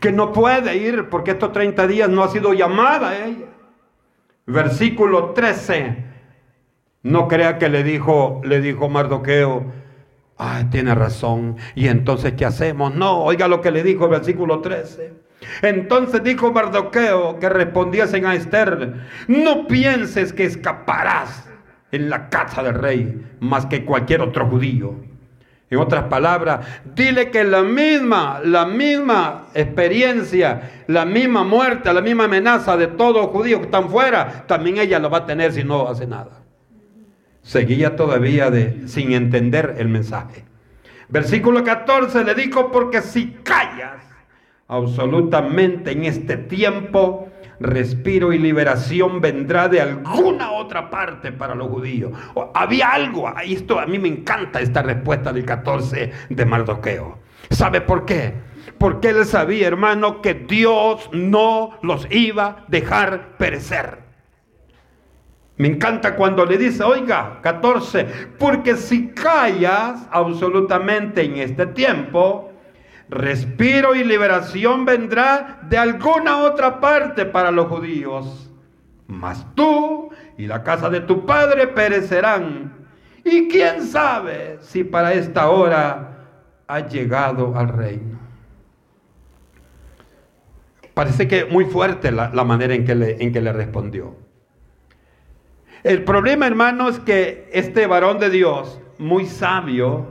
que 0.00 0.12
no 0.12 0.32
puede 0.32 0.76
ir 0.76 1.08
porque 1.08 1.32
estos 1.32 1.52
30 1.52 1.86
días 1.86 2.08
no 2.08 2.22
ha 2.22 2.28
sido 2.28 2.52
llamada 2.52 3.24
ella. 3.24 3.46
Versículo 4.46 5.30
13. 5.30 6.04
No 7.04 7.28
crea 7.28 7.58
que 7.58 7.68
le 7.68 7.82
dijo, 7.82 8.40
le 8.44 8.60
dijo 8.60 8.88
Mardoqueo, 8.88 9.64
ah, 10.38 10.64
tiene 10.70 10.94
razón. 10.94 11.56
Y 11.74 11.88
entonces, 11.88 12.34
¿qué 12.34 12.44
hacemos? 12.44 12.94
No, 12.94 13.22
oiga 13.22 13.48
lo 13.48 13.60
que 13.60 13.70
le 13.70 13.82
dijo 13.82 14.04
el 14.04 14.10
versículo 14.10 14.60
13. 14.60 15.12
Entonces 15.62 16.22
dijo 16.22 16.52
Mardoqueo 16.52 17.38
que 17.38 17.48
respondiesen 17.48 18.26
a 18.26 18.34
Esther, 18.34 18.94
no 19.28 19.66
pienses 19.66 20.32
que 20.32 20.44
escaparás 20.44 21.48
en 21.90 22.08
la 22.10 22.28
casa 22.28 22.62
del 22.62 22.74
rey 22.74 23.22
más 23.40 23.66
que 23.66 23.84
cualquier 23.84 24.22
otro 24.22 24.46
judío 24.48 24.96
en 25.72 25.78
otras 25.78 26.04
palabras, 26.04 26.66
dile 26.94 27.30
que 27.30 27.44
la 27.44 27.62
misma, 27.62 28.40
la 28.44 28.66
misma 28.66 29.46
experiencia, 29.54 30.84
la 30.86 31.06
misma 31.06 31.44
muerte, 31.44 31.90
la 31.94 32.02
misma 32.02 32.24
amenaza 32.24 32.76
de 32.76 32.88
todos 32.88 33.16
los 33.16 33.26
judíos 33.28 33.60
que 33.60 33.64
están 33.64 33.88
fuera, 33.88 34.44
también 34.46 34.76
ella 34.76 34.98
lo 34.98 35.08
va 35.08 35.18
a 35.18 35.26
tener 35.26 35.50
si 35.50 35.64
no 35.64 35.88
hace 35.88 36.06
nada. 36.06 36.42
Seguía 37.40 37.96
todavía 37.96 38.50
de, 38.50 38.86
sin 38.86 39.12
entender 39.12 39.76
el 39.78 39.88
mensaje. 39.88 40.44
Versículo 41.08 41.64
14 41.64 42.22
le 42.22 42.34
dijo, 42.34 42.70
porque 42.70 43.00
si 43.00 43.38
callas 43.42 44.11
absolutamente 44.72 45.92
en 45.92 46.04
este 46.04 46.38
tiempo, 46.38 47.28
respiro 47.60 48.32
y 48.32 48.38
liberación 48.38 49.20
vendrá 49.20 49.68
de 49.68 49.82
alguna 49.82 50.50
otra 50.52 50.88
parte 50.88 51.30
para 51.30 51.54
los 51.54 51.68
judíos. 51.68 52.10
Había 52.54 52.88
algo, 52.88 53.30
esto 53.44 53.78
a 53.78 53.84
mí 53.84 53.98
me 53.98 54.08
encanta 54.08 54.60
esta 54.60 54.80
respuesta 54.80 55.30
del 55.30 55.44
14 55.44 56.12
de 56.30 56.46
Mardoqueo. 56.46 57.18
¿Sabe 57.50 57.82
por 57.82 58.06
qué? 58.06 58.32
Porque 58.78 59.10
él 59.10 59.26
sabía, 59.26 59.66
hermano, 59.66 60.22
que 60.22 60.32
Dios 60.32 61.10
no 61.12 61.78
los 61.82 62.10
iba 62.10 62.46
a 62.46 62.64
dejar 62.68 63.36
perecer. 63.36 63.98
Me 65.58 65.68
encanta 65.68 66.16
cuando 66.16 66.46
le 66.46 66.56
dice, 66.56 66.82
oiga, 66.82 67.40
14, 67.42 68.06
porque 68.38 68.76
si 68.76 69.08
callas 69.08 70.08
absolutamente 70.10 71.22
en 71.22 71.36
este 71.36 71.66
tiempo, 71.66 72.51
respiro 73.12 73.94
y 73.94 74.02
liberación 74.02 74.84
vendrá 74.84 75.60
de 75.68 75.76
alguna 75.76 76.38
otra 76.38 76.80
parte 76.80 77.26
para 77.26 77.50
los 77.50 77.66
judíos. 77.68 78.50
Mas 79.06 79.46
tú 79.54 80.10
y 80.38 80.46
la 80.46 80.62
casa 80.62 80.88
de 80.88 81.00
tu 81.00 81.26
padre 81.26 81.68
perecerán. 81.68 82.72
Y 83.24 83.48
quién 83.48 83.82
sabe 83.82 84.58
si 84.60 84.82
para 84.82 85.12
esta 85.12 85.50
hora 85.50 86.26
ha 86.66 86.80
llegado 86.80 87.56
al 87.56 87.68
reino. 87.68 88.18
Parece 90.94 91.28
que 91.28 91.44
muy 91.44 91.66
fuerte 91.66 92.10
la, 92.10 92.30
manera 92.44 92.74
en 92.74 92.84
que, 92.84 92.94
le, 92.94 93.22
en 93.22 93.32
que 93.32 93.40
le 93.40 93.52
respondió. 93.52 94.16
El 95.82 96.04
problema, 96.04 96.46
hermano, 96.46 96.88
es 96.88 96.98
que 97.00 97.48
este 97.52 97.86
varón 97.86 98.18
de 98.18 98.30
Dios, 98.30 98.80
muy 98.98 99.26
sabio, 99.26 100.06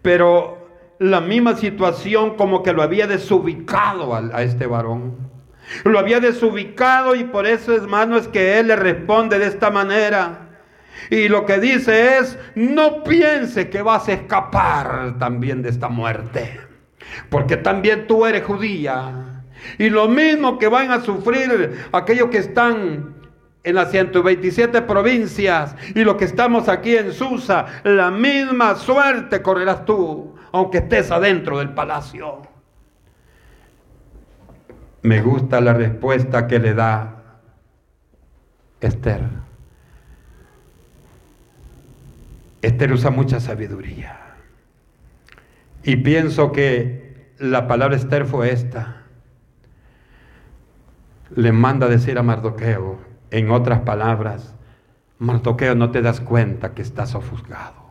pero 0.00 0.61
la 1.02 1.20
misma 1.20 1.56
situación 1.56 2.36
como 2.36 2.62
que 2.62 2.72
lo 2.72 2.80
había 2.80 3.08
desubicado 3.08 4.14
a, 4.14 4.42
este 4.42 4.66
varón. 4.66 5.16
Lo 5.84 5.98
había 5.98 6.20
desubicado 6.20 7.16
y 7.16 7.24
por 7.24 7.46
eso, 7.46 7.74
hermano, 7.74 8.16
es 8.16 8.28
que 8.28 8.60
él 8.60 8.68
le 8.68 8.76
responde 8.76 9.38
de 9.38 9.46
esta 9.46 9.70
manera. 9.70 10.48
Y 11.10 11.28
lo 11.28 11.44
que 11.44 11.58
dice 11.58 12.18
es, 12.18 12.38
no 12.54 13.02
piense 13.02 13.68
que 13.68 13.82
vas 13.82 14.08
a 14.08 14.12
escapar 14.12 15.18
también 15.18 15.62
de 15.62 15.70
esta 15.70 15.88
muerte. 15.88 16.60
Porque 17.30 17.56
también 17.56 18.06
tú 18.06 18.24
eres 18.24 18.44
judía. 18.44 19.44
Y 19.78 19.90
lo 19.90 20.06
mismo 20.06 20.58
que 20.58 20.68
van 20.68 20.92
a 20.92 21.00
sufrir 21.00 21.84
aquellos 21.92 22.28
que 22.28 22.38
están 22.38 23.21
en 23.64 23.74
las 23.74 23.90
127 23.90 24.82
provincias 24.82 25.76
y 25.94 26.02
los 26.04 26.16
que 26.16 26.24
estamos 26.24 26.68
aquí 26.68 26.96
en 26.96 27.12
Susa, 27.12 27.66
la 27.84 28.10
misma 28.10 28.74
suerte 28.74 29.42
correrás 29.42 29.84
tú 29.84 30.34
aunque 30.52 30.78
estés 30.78 31.10
adentro 31.10 31.58
del 31.58 31.70
palacio. 31.70 32.42
Me 35.02 35.20
gusta 35.20 35.60
la 35.60 35.72
respuesta 35.72 36.46
que 36.46 36.58
le 36.58 36.74
da 36.74 37.40
Esther. 38.80 39.22
Esther 42.60 42.92
usa 42.92 43.10
mucha 43.10 43.40
sabiduría. 43.40 44.18
Y 45.82 45.96
pienso 45.96 46.52
que 46.52 47.32
la 47.38 47.66
palabra 47.66 47.96
Esther 47.96 48.24
fue 48.26 48.52
esta. 48.52 49.02
Le 51.34 51.50
manda 51.50 51.88
decir 51.88 52.18
a 52.18 52.22
Mardoqueo, 52.22 53.00
en 53.32 53.50
otras 53.50 53.80
palabras, 53.80 54.54
Mardoqueo, 55.18 55.74
no 55.74 55.90
te 55.90 56.02
das 56.02 56.20
cuenta 56.20 56.74
que 56.74 56.82
estás 56.82 57.14
ofuscado. 57.14 57.82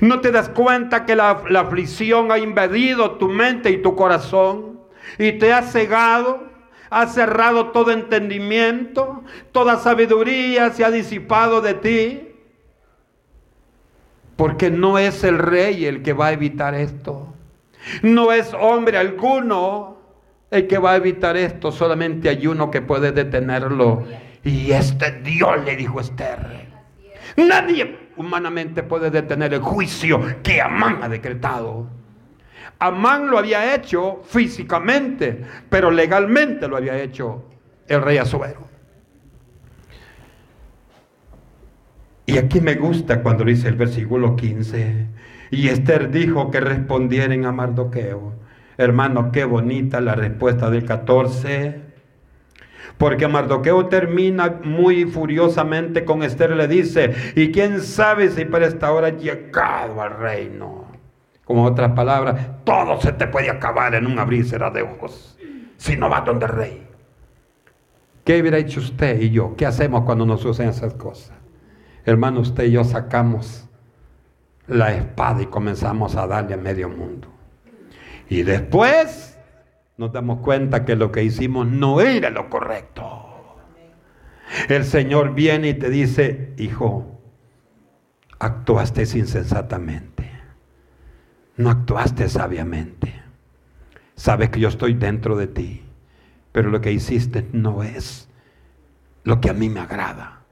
¿No 0.00 0.20
te 0.20 0.32
das 0.32 0.48
cuenta 0.48 1.06
que 1.06 1.14
la, 1.14 1.30
aflicción 1.30 2.32
ha 2.32 2.38
invadido 2.38 3.12
tu 3.12 3.28
mente 3.28 3.70
y 3.70 3.82
tu 3.82 3.94
corazón? 3.94 4.80
Y 5.18 5.32
te 5.32 5.52
ha 5.52 5.62
cegado, 5.62 6.44
ha 6.90 7.06
cerrado 7.06 7.68
todo 7.68 7.92
entendimiento, 7.92 9.22
toda 9.52 9.76
sabiduría 9.76 10.70
se 10.70 10.84
ha 10.84 10.90
disipado 10.90 11.60
de 11.60 11.74
ti. 11.74 12.28
Porque 14.36 14.70
no 14.70 14.98
es 14.98 15.22
el 15.22 15.38
rey 15.38 15.84
el 15.84 16.02
que 16.02 16.12
va 16.12 16.28
a 16.28 16.32
evitar 16.32 16.74
esto. 16.74 17.32
No 18.02 18.32
es 18.32 18.52
hombre 18.58 18.98
alguno 18.98 19.98
el 20.50 20.66
que 20.66 20.78
va 20.78 20.92
a 20.92 20.96
evitar 20.96 21.36
esto. 21.36 21.70
Solamente 21.70 22.28
hay 22.28 22.46
uno 22.46 22.70
que 22.70 22.80
puede 22.80 23.12
detenerlo. 23.12 24.04
Y 24.44 24.72
este 24.72 25.20
Dios 25.22 25.64
le 25.64 25.76
dijo 25.76 26.00
Esther. 26.00 26.66
Nadie 27.36 28.10
humanamente 28.16 28.82
puede 28.82 29.10
detener 29.10 29.54
el 29.54 29.60
juicio 29.60 30.20
que 30.42 30.60
Amán 30.60 31.02
ha 31.02 31.08
decretado. 31.08 31.88
Amán 32.78 33.30
lo 33.30 33.38
había 33.38 33.74
hecho 33.74 34.20
físicamente, 34.24 35.42
pero 35.70 35.90
legalmente 35.90 36.68
lo 36.68 36.76
había 36.76 36.98
hecho 36.98 37.44
el 37.88 38.02
rey 38.02 38.18
Azuero. 38.18 38.68
Y 42.26 42.38
aquí 42.38 42.60
me 42.60 42.74
gusta 42.74 43.22
cuando 43.22 43.44
dice 43.44 43.68
el 43.68 43.76
versículo 43.76 44.36
15. 44.36 45.06
Y 45.50 45.68
Esther 45.68 46.10
dijo 46.10 46.50
que 46.50 46.60
respondieran 46.60 47.44
a 47.44 47.52
Mardoqueo. 47.52 48.34
Hermano, 48.76 49.30
qué 49.30 49.44
bonita 49.44 50.00
la 50.00 50.14
respuesta 50.14 50.70
del 50.70 50.84
14. 50.84 51.83
Porque 52.98 53.26
Mardoqueo 53.26 53.86
termina 53.86 54.60
muy 54.62 55.04
furiosamente 55.04 56.04
con 56.04 56.22
Esther 56.22 56.56
le 56.56 56.68
dice, 56.68 57.14
y 57.34 57.50
quién 57.50 57.80
sabe 57.80 58.30
si 58.30 58.44
para 58.44 58.66
esta 58.66 58.92
hora 58.92 59.08
has 59.08 59.22
llegado 59.22 60.00
al 60.00 60.16
reino. 60.16 60.84
Como 61.44 61.64
otras 61.64 61.92
palabras, 61.92 62.64
todo 62.64 63.00
se 63.00 63.12
te 63.12 63.26
puede 63.26 63.50
acabar 63.50 63.94
en 63.94 64.06
un 64.06 64.18
abrir 64.18 64.46
de 64.46 64.82
ojos 64.82 65.38
si 65.76 65.96
no 65.96 66.08
vas 66.08 66.24
donde 66.24 66.46
el 66.46 66.52
rey. 66.52 66.86
¿Qué 68.24 68.40
hubiera 68.40 68.56
hecho 68.56 68.80
usted 68.80 69.20
y 69.20 69.30
yo? 69.30 69.54
¿Qué 69.54 69.66
hacemos 69.66 70.04
cuando 70.04 70.24
nos 70.24 70.40
suceden 70.40 70.70
esas 70.70 70.94
cosas? 70.94 71.36
Hermano, 72.06 72.40
usted 72.40 72.64
y 72.64 72.70
yo 72.70 72.84
sacamos 72.84 73.68
la 74.66 74.94
espada 74.94 75.42
y 75.42 75.46
comenzamos 75.46 76.16
a 76.16 76.26
darle 76.26 76.54
a 76.54 76.56
medio 76.56 76.88
mundo. 76.88 77.28
Y 78.30 78.42
después 78.42 79.33
nos 79.96 80.12
damos 80.12 80.40
cuenta 80.40 80.84
que 80.84 80.96
lo 80.96 81.12
que 81.12 81.22
hicimos 81.22 81.66
no 81.66 82.00
era 82.00 82.30
lo 82.30 82.50
correcto. 82.50 83.56
El 84.68 84.84
Señor 84.84 85.34
viene 85.34 85.70
y 85.70 85.74
te 85.74 85.90
dice, 85.90 86.54
hijo, 86.58 87.20
actuaste 88.38 89.02
insensatamente, 89.02 90.30
no 91.56 91.70
actuaste 91.70 92.28
sabiamente. 92.28 93.22
Sabes 94.16 94.50
que 94.50 94.60
yo 94.60 94.68
estoy 94.68 94.94
dentro 94.94 95.36
de 95.36 95.46
ti, 95.46 95.82
pero 96.52 96.70
lo 96.70 96.80
que 96.80 96.92
hiciste 96.92 97.48
no 97.52 97.82
es 97.82 98.28
lo 99.24 99.40
que 99.40 99.50
a 99.50 99.54
mí 99.54 99.68
me 99.68 99.80
agrada. 99.80 100.43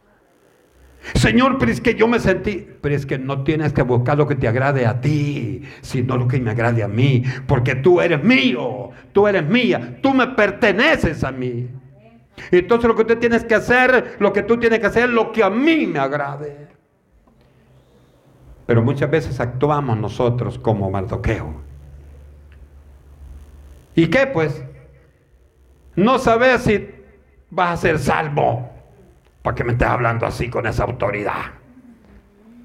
Señor, 1.14 1.58
pero 1.58 1.72
es 1.72 1.80
que 1.80 1.94
yo 1.94 2.06
me 2.06 2.20
sentí, 2.20 2.66
pero 2.80 2.94
es 2.94 3.06
que 3.06 3.18
no 3.18 3.42
tienes 3.42 3.72
que 3.72 3.82
buscar 3.82 4.16
lo 4.16 4.26
que 4.26 4.36
te 4.36 4.46
agrade 4.46 4.86
a 4.86 5.00
ti, 5.00 5.62
sino 5.80 6.16
lo 6.16 6.28
que 6.28 6.40
me 6.40 6.50
agrade 6.50 6.82
a 6.82 6.88
mí, 6.88 7.24
porque 7.46 7.74
tú 7.74 8.00
eres 8.00 8.22
mío, 8.22 8.90
tú 9.12 9.26
eres 9.26 9.44
mía, 9.44 9.98
tú 10.00 10.14
me 10.14 10.28
perteneces 10.28 11.24
a 11.24 11.32
mí. 11.32 11.68
Entonces 12.50 12.88
lo 12.88 12.94
que 12.94 13.04
tú 13.04 13.16
tienes 13.16 13.44
que 13.44 13.54
hacer, 13.54 14.16
lo 14.18 14.32
que 14.32 14.42
tú 14.42 14.58
tienes 14.58 14.78
que 14.78 14.86
hacer, 14.86 15.08
lo 15.08 15.32
que 15.32 15.42
a 15.42 15.50
mí 15.50 15.86
me 15.86 15.98
agrade. 15.98 16.68
Pero 18.66 18.82
muchas 18.82 19.10
veces 19.10 19.38
actuamos 19.40 19.98
nosotros 19.98 20.58
como 20.58 20.90
Mardoqueo. 20.90 21.62
¿Y 23.94 24.06
qué 24.06 24.26
pues? 24.26 24.64
No 25.94 26.18
sabes 26.18 26.62
si 26.62 26.88
vas 27.50 27.78
a 27.78 27.82
ser 27.82 27.98
salvo. 27.98 28.71
¿Para 29.42 29.54
qué 29.54 29.64
me 29.64 29.72
estás 29.72 29.90
hablando 29.90 30.26
así 30.26 30.48
con 30.48 30.66
esa 30.66 30.84
autoridad? 30.84 31.52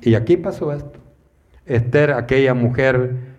Y 0.01 0.15
aquí 0.15 0.37
pasó 0.37 0.71
esto. 0.71 0.99
Esther, 1.65 2.11
aquella 2.13 2.53
mujer 2.53 3.37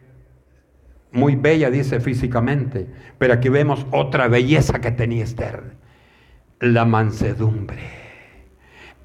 muy 1.13 1.37
bella, 1.37 1.71
dice 1.71 2.01
físicamente, 2.01 2.87
pero 3.17 3.35
aquí 3.35 3.49
vemos 3.49 3.87
otra 3.91 4.29
belleza 4.29 4.81
que 4.81 4.91
tenía 4.91 5.25
Esther. 5.25 5.77
La 6.61 6.85
mansedumbre, 6.85 7.83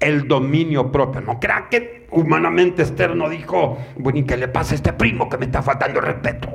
el 0.00 0.28
dominio 0.28 0.90
propio. 0.90 1.20
No 1.20 1.40
crea 1.40 1.68
que 1.70 2.06
humanamente 2.10 2.82
Esther 2.82 3.16
no 3.16 3.28
dijo, 3.28 3.78
bueno, 3.96 4.18
¿y 4.18 4.24
qué 4.24 4.36
le 4.36 4.48
pasa 4.48 4.72
a 4.72 4.76
este 4.76 4.92
primo 4.92 5.28
que 5.28 5.38
me 5.38 5.46
está 5.46 5.62
faltando 5.62 6.00
el 6.00 6.06
respeto? 6.06 6.52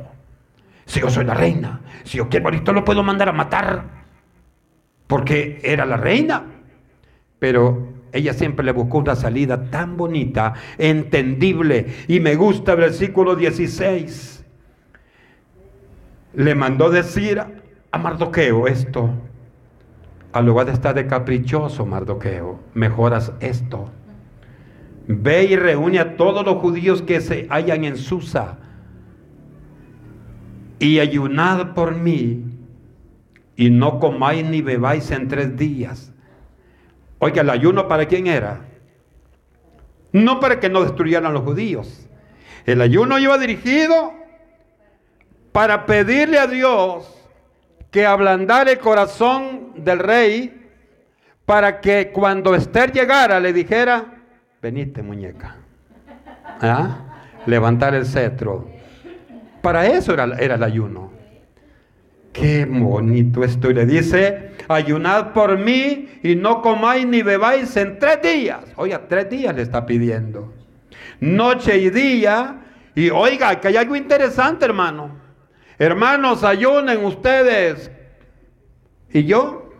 Si 0.86 1.00
yo 1.00 1.10
soy 1.10 1.24
la 1.24 1.34
reina, 1.34 1.82
si 2.04 2.18
yo 2.18 2.30
quiero 2.30 2.46
ahorita 2.46 2.72
lo 2.72 2.84
puedo 2.84 3.04
mandar 3.04 3.30
a 3.30 3.34
matar, 3.34 3.86
porque 5.08 5.60
era 5.64 5.86
la 5.86 5.98
reina. 5.98 6.59
Pero 7.40 7.94
ella 8.12 8.34
siempre 8.34 8.66
le 8.66 8.72
buscó 8.72 9.00
una 9.00 9.16
salida 9.16 9.70
tan 9.70 9.98
bonita, 9.98 10.54
entendible. 10.78 11.88
Y 12.08 12.20
me 12.20 12.36
gusta 12.36 12.74
el 12.74 12.80
versículo 12.80 13.36
16. 13.36 14.46
Le 16.34 16.56
mandó 16.56 16.90
decir 16.90 17.42
a 17.92 17.98
Mardoqueo 17.98 18.68
esto. 18.68 19.10
Al 20.32 20.46
lugar 20.46 20.68
de 20.68 20.74
estar 20.74 20.94
de 20.94 21.08
caprichoso, 21.08 21.86
Mardoqueo, 21.86 22.60
mejoras 22.74 23.34
esto. 23.40 23.90
Ve 25.08 25.46
y 25.46 25.56
reúne 25.56 26.00
a 26.00 26.18
todos 26.18 26.46
los 26.46 26.58
judíos 26.58 27.02
que 27.02 27.20
se 27.20 27.48
hallan 27.50 27.84
en 27.84 27.98
Susa 27.98 28.60
y 30.80 31.00
ayunad 31.00 31.74
por 31.74 31.96
mí 31.96 32.46
y 33.56 33.70
no 33.70 34.00
comáis 34.00 34.46
ni 34.46 34.62
bebáis 34.62 35.12
en 35.12 35.28
tres 35.28 35.58
días. 35.58 36.14
Oiga, 37.20 37.42
el 37.42 37.50
ayuno 37.50 37.88
para 37.88 38.06
quién 38.06 38.28
era? 38.28 38.62
No 40.12 40.40
para 40.40 40.60
que 40.60 40.70
no 40.70 40.82
destruyeran 40.82 41.34
los 41.34 41.44
judíos. 41.44 42.08
El 42.66 42.82
ayuno 42.82 43.20
iba 43.20 43.38
dirigido 43.38 44.14
para 45.52 45.86
pedirle 45.86 46.40
a 46.40 46.48
Dios 46.48 47.16
que 47.92 48.06
ablandara 48.06 48.72
el 48.72 48.80
corazón 48.80 49.74
del 49.76 50.00
rey 50.00 50.72
para 51.46 51.82
que 51.82 52.12
cuando 52.12 52.54
Esther 52.56 52.92
llegara 52.92 53.40
le 53.40 53.54
dijera, 53.54 54.22
venite 54.62 55.02
muñeca, 55.02 55.56
¿Ah? 56.62 57.00
levantar 57.48 57.96
el 57.96 58.06
cetro 58.06 58.68
para 59.62 59.88
eso 59.88 60.14
era, 60.14 60.26
era 60.40 60.56
el 60.56 60.64
ayuno. 60.64 61.12
Qué 62.34 62.66
bonito 62.66 63.44
esto. 63.44 63.72
Y 63.72 63.74
le 63.74 63.86
dice, 63.86 64.52
ayunad 64.68 65.34
por 65.34 65.58
mí 65.58 66.08
y 66.24 66.36
no 66.36 66.62
comáis 66.62 67.06
ni 67.06 67.22
bebáis 67.22 67.76
en 67.78 68.00
tres 68.00 68.22
días. 68.22 68.66
Oiga, 68.76 69.08
tres 69.08 69.30
días 69.30 69.56
le 69.56 69.64
está 69.64 69.86
pidiendo. 69.86 70.54
Noche 71.20 71.78
y 71.78 71.90
día. 71.90 72.62
Y 72.96 73.10
oiga, 73.10 73.60
que 73.60 73.70
hay 73.70 73.78
algo 73.78 73.96
interesante, 73.96 74.66
hermano. 74.66 75.18
Hermanos, 75.78 76.44
ayunen 76.44 77.04
ustedes. 77.06 77.92
¿Y 79.12 79.24
yo? 79.24 79.72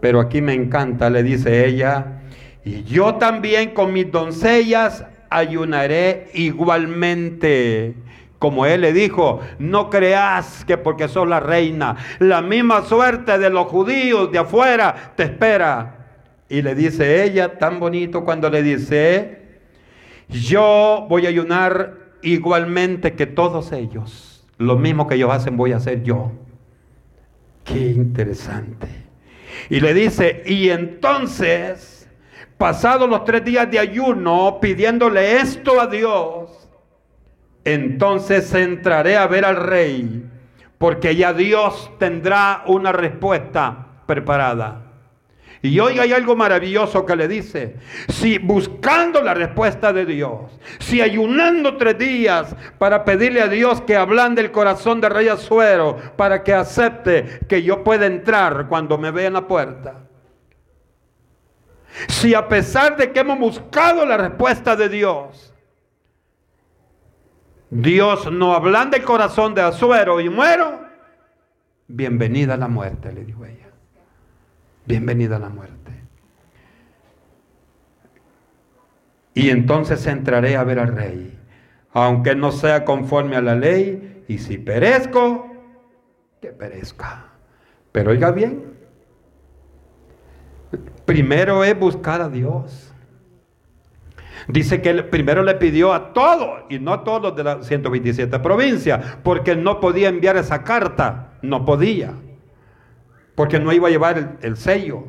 Pero 0.00 0.20
aquí 0.20 0.42
me 0.42 0.52
encanta, 0.52 1.08
le 1.08 1.22
dice 1.22 1.66
ella. 1.66 2.20
Y 2.64 2.82
yo 2.84 3.14
también 3.14 3.70
con 3.72 3.92
mis 3.92 4.10
doncellas 4.10 5.04
ayunaré 5.30 6.28
igualmente 6.34 7.94
como 8.38 8.66
él 8.66 8.82
le 8.82 8.92
dijo, 8.92 9.40
no 9.58 9.90
creas 9.90 10.64
que 10.64 10.76
porque 10.76 11.08
sos 11.08 11.26
la 11.26 11.40
reina, 11.40 11.96
la 12.18 12.42
misma 12.42 12.82
suerte 12.82 13.38
de 13.38 13.50
los 13.50 13.66
judíos 13.66 14.30
de 14.30 14.38
afuera 14.38 15.12
te 15.16 15.24
espera. 15.24 16.06
Y 16.48 16.62
le 16.62 16.74
dice 16.74 17.24
ella, 17.24 17.58
tan 17.58 17.80
bonito 17.80 18.24
cuando 18.24 18.50
le 18.50 18.62
dice, 18.62 19.60
yo 20.28 21.06
voy 21.08 21.26
a 21.26 21.30
ayunar 21.30 21.94
igualmente 22.22 23.14
que 23.14 23.26
todos 23.26 23.72
ellos. 23.72 24.46
Lo 24.58 24.76
mismo 24.76 25.06
que 25.06 25.14
ellos 25.16 25.32
hacen 25.32 25.56
voy 25.56 25.72
a 25.72 25.76
hacer 25.76 26.02
yo. 26.02 26.32
Qué 27.64 27.78
interesante. 27.78 28.88
Y 29.70 29.80
le 29.80 29.94
dice, 29.94 30.42
y 30.46 30.68
entonces, 30.68 32.08
pasados 32.58 33.08
los 33.08 33.24
tres 33.24 33.44
días 33.44 33.70
de 33.70 33.78
ayuno, 33.78 34.58
pidiéndole 34.60 35.38
esto 35.38 35.80
a 35.80 35.86
Dios, 35.86 36.43
entonces 37.64 38.52
entraré 38.54 39.16
a 39.16 39.26
ver 39.26 39.44
al 39.44 39.56
rey, 39.56 40.24
porque 40.78 41.16
ya 41.16 41.32
Dios 41.32 41.90
tendrá 41.98 42.62
una 42.66 42.92
respuesta 42.92 43.86
preparada. 44.06 44.84
Y 45.64 45.80
hoy 45.80 45.98
hay 45.98 46.12
algo 46.12 46.36
maravilloso 46.36 47.06
que 47.06 47.16
le 47.16 47.26
dice, 47.26 47.76
si 48.10 48.36
buscando 48.36 49.22
la 49.22 49.32
respuesta 49.32 49.94
de 49.94 50.04
Dios, 50.04 50.60
si 50.78 51.00
ayunando 51.00 51.78
tres 51.78 51.96
días 51.96 52.54
para 52.76 53.02
pedirle 53.02 53.40
a 53.40 53.48
Dios 53.48 53.80
que 53.80 53.96
hablan 53.96 54.34
del 54.34 54.50
corazón 54.50 55.00
del 55.00 55.12
rey 55.12 55.28
Azuero, 55.28 55.96
para 56.16 56.44
que 56.44 56.52
acepte 56.52 57.40
que 57.48 57.62
yo 57.62 57.82
pueda 57.82 58.04
entrar 58.04 58.66
cuando 58.68 58.98
me 58.98 59.10
vea 59.10 59.28
en 59.28 59.32
la 59.32 59.48
puerta. 59.48 60.04
Si 62.08 62.34
a 62.34 62.46
pesar 62.46 62.98
de 62.98 63.10
que 63.10 63.20
hemos 63.20 63.38
buscado 63.38 64.04
la 64.04 64.18
respuesta 64.18 64.76
de 64.76 64.90
Dios, 64.90 65.53
Dios 67.74 68.30
no 68.30 68.54
ablanda 68.54 68.96
el 68.96 69.02
corazón 69.02 69.52
de 69.52 69.60
Azuero 69.60 70.20
y 70.20 70.28
muero. 70.28 70.80
Bienvenida 71.88 72.54
a 72.54 72.56
la 72.56 72.68
muerte, 72.68 73.12
le 73.12 73.24
dijo 73.24 73.44
ella. 73.44 73.66
Bienvenida 74.86 75.36
a 75.36 75.38
la 75.40 75.48
muerte. 75.48 75.90
Y 79.34 79.50
entonces 79.50 80.06
entraré 80.06 80.56
a 80.56 80.62
ver 80.62 80.78
al 80.78 80.94
rey, 80.94 81.36
aunque 81.92 82.36
no 82.36 82.52
sea 82.52 82.84
conforme 82.84 83.34
a 83.34 83.42
la 83.42 83.56
ley, 83.56 84.22
y 84.28 84.38
si 84.38 84.56
perezco, 84.56 85.52
que 86.40 86.50
perezca. 86.52 87.32
Pero 87.90 88.12
oiga 88.12 88.30
bien, 88.30 88.72
primero 91.04 91.64
es 91.64 91.76
buscar 91.76 92.22
a 92.22 92.28
Dios. 92.28 92.93
Dice 94.48 94.82
que 94.82 95.02
primero 95.04 95.42
le 95.42 95.54
pidió 95.54 95.92
a 95.92 96.12
todos, 96.12 96.64
y 96.68 96.78
no 96.78 96.92
a 96.92 97.04
todos 97.04 97.22
los 97.22 97.36
de 97.36 97.44
las 97.44 97.66
127 97.66 98.38
provincias, 98.40 99.18
porque 99.22 99.56
no 99.56 99.80
podía 99.80 100.08
enviar 100.08 100.36
esa 100.36 100.62
carta, 100.62 101.38
no 101.42 101.64
podía, 101.64 102.12
porque 103.34 103.58
no 103.58 103.72
iba 103.72 103.88
a 103.88 103.90
llevar 103.90 104.18
el, 104.18 104.28
el 104.42 104.56
sello. 104.56 105.04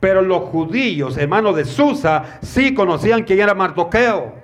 Pero 0.00 0.22
los 0.22 0.42
judíos, 0.42 1.16
hermanos 1.16 1.56
de 1.56 1.64
Susa, 1.64 2.38
sí 2.42 2.74
conocían 2.74 3.24
quién 3.24 3.40
era 3.40 3.54
Mardoqueo. 3.54 4.34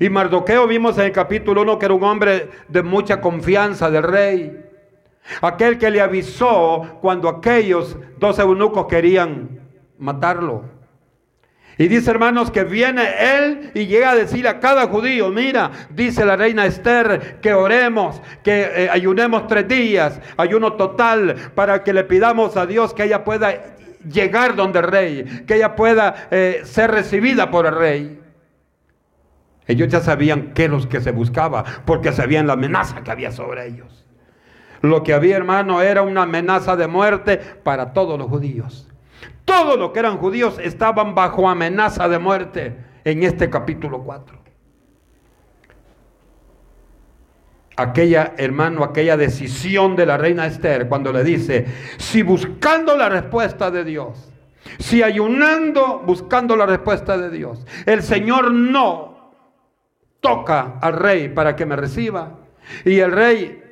Y 0.00 0.08
Mardoqueo 0.10 0.66
vimos 0.66 0.98
en 0.98 1.06
el 1.06 1.12
capítulo 1.12 1.62
1 1.62 1.78
que 1.78 1.86
era 1.86 1.94
un 1.94 2.04
hombre 2.04 2.50
de 2.68 2.82
mucha 2.82 3.20
confianza 3.20 3.90
del 3.90 4.02
rey. 4.02 4.64
Aquel 5.40 5.78
que 5.78 5.90
le 5.90 6.00
avisó 6.00 6.98
cuando 7.00 7.28
aquellos 7.28 7.96
dos 8.18 8.38
eunucos 8.38 8.86
querían 8.86 9.60
matarlo. 9.98 10.64
Y 11.78 11.86
dice 11.86 12.10
hermanos 12.10 12.50
que 12.50 12.64
viene 12.64 13.04
él 13.20 13.70
y 13.72 13.86
llega 13.86 14.10
a 14.10 14.16
decir 14.16 14.48
a 14.48 14.58
cada 14.58 14.88
judío, 14.88 15.30
mira, 15.30 15.70
dice 15.90 16.24
la 16.24 16.34
reina 16.34 16.66
Esther, 16.66 17.38
que 17.40 17.54
oremos, 17.54 18.20
que 18.42 18.62
eh, 18.74 18.90
ayunemos 18.90 19.46
tres 19.46 19.68
días, 19.68 20.20
ayuno 20.36 20.72
total, 20.72 21.36
para 21.54 21.84
que 21.84 21.92
le 21.92 22.02
pidamos 22.02 22.56
a 22.56 22.66
Dios 22.66 22.92
que 22.92 23.04
ella 23.04 23.22
pueda 23.22 23.76
llegar 24.12 24.56
donde 24.56 24.80
el 24.80 24.86
rey, 24.86 25.44
que 25.46 25.54
ella 25.54 25.76
pueda 25.76 26.28
eh, 26.32 26.62
ser 26.64 26.90
recibida 26.90 27.48
por 27.48 27.64
el 27.66 27.76
rey. 27.76 28.20
Ellos 29.68 29.86
ya 29.86 30.00
sabían 30.00 30.54
qué 30.54 30.64
es 30.64 30.70
lo 30.70 30.88
que 30.88 31.00
se 31.00 31.12
buscaba, 31.12 31.62
porque 31.84 32.10
sabían 32.10 32.48
la 32.48 32.54
amenaza 32.54 33.04
que 33.04 33.10
había 33.12 33.30
sobre 33.30 33.68
ellos. 33.68 34.04
Lo 34.80 35.04
que 35.04 35.14
había, 35.14 35.36
hermano, 35.36 35.80
era 35.80 36.02
una 36.02 36.22
amenaza 36.22 36.74
de 36.74 36.88
muerte 36.88 37.36
para 37.36 37.92
todos 37.92 38.18
los 38.18 38.28
judíos. 38.28 38.87
Todos 39.48 39.78
los 39.78 39.92
que 39.92 40.00
eran 40.00 40.18
judíos 40.18 40.58
estaban 40.62 41.14
bajo 41.14 41.48
amenaza 41.48 42.06
de 42.06 42.18
muerte 42.18 42.76
en 43.02 43.22
este 43.22 43.48
capítulo 43.48 44.02
4. 44.02 44.38
Aquella, 47.76 48.34
hermano, 48.36 48.84
aquella 48.84 49.16
decisión 49.16 49.96
de 49.96 50.04
la 50.04 50.18
reina 50.18 50.44
Esther 50.44 50.86
cuando 50.86 51.14
le 51.14 51.24
dice, 51.24 51.64
si 51.96 52.20
buscando 52.20 52.94
la 52.94 53.08
respuesta 53.08 53.70
de 53.70 53.84
Dios, 53.84 54.30
si 54.78 55.02
ayunando 55.02 56.00
buscando 56.00 56.54
la 56.54 56.66
respuesta 56.66 57.16
de 57.16 57.30
Dios, 57.30 57.64
el 57.86 58.02
Señor 58.02 58.52
no 58.52 59.32
toca 60.20 60.74
al 60.82 60.92
rey 60.92 61.30
para 61.30 61.56
que 61.56 61.64
me 61.64 61.76
reciba 61.76 62.40
y 62.84 62.98
el 62.98 63.12
rey 63.12 63.62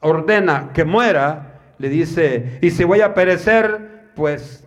ordena 0.00 0.70
que 0.74 0.84
muera, 0.84 1.60
le 1.78 1.88
dice, 1.88 2.58
y 2.60 2.72
si 2.72 2.82
voy 2.82 3.00
a 3.00 3.14
perecer, 3.14 4.10
pues 4.16 4.64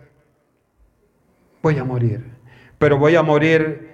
voy 1.62 1.78
a 1.78 1.84
morir. 1.84 2.24
Pero 2.78 2.98
voy 2.98 3.16
a 3.16 3.22
morir 3.22 3.92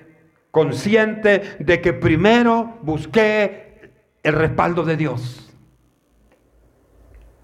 consciente 0.51 1.57
de 1.59 1.81
que 1.81 1.93
primero 1.93 2.79
busqué 2.83 3.93
el 4.23 4.33
respaldo 4.33 4.85
de 4.85 4.97
Dios. 4.97 5.55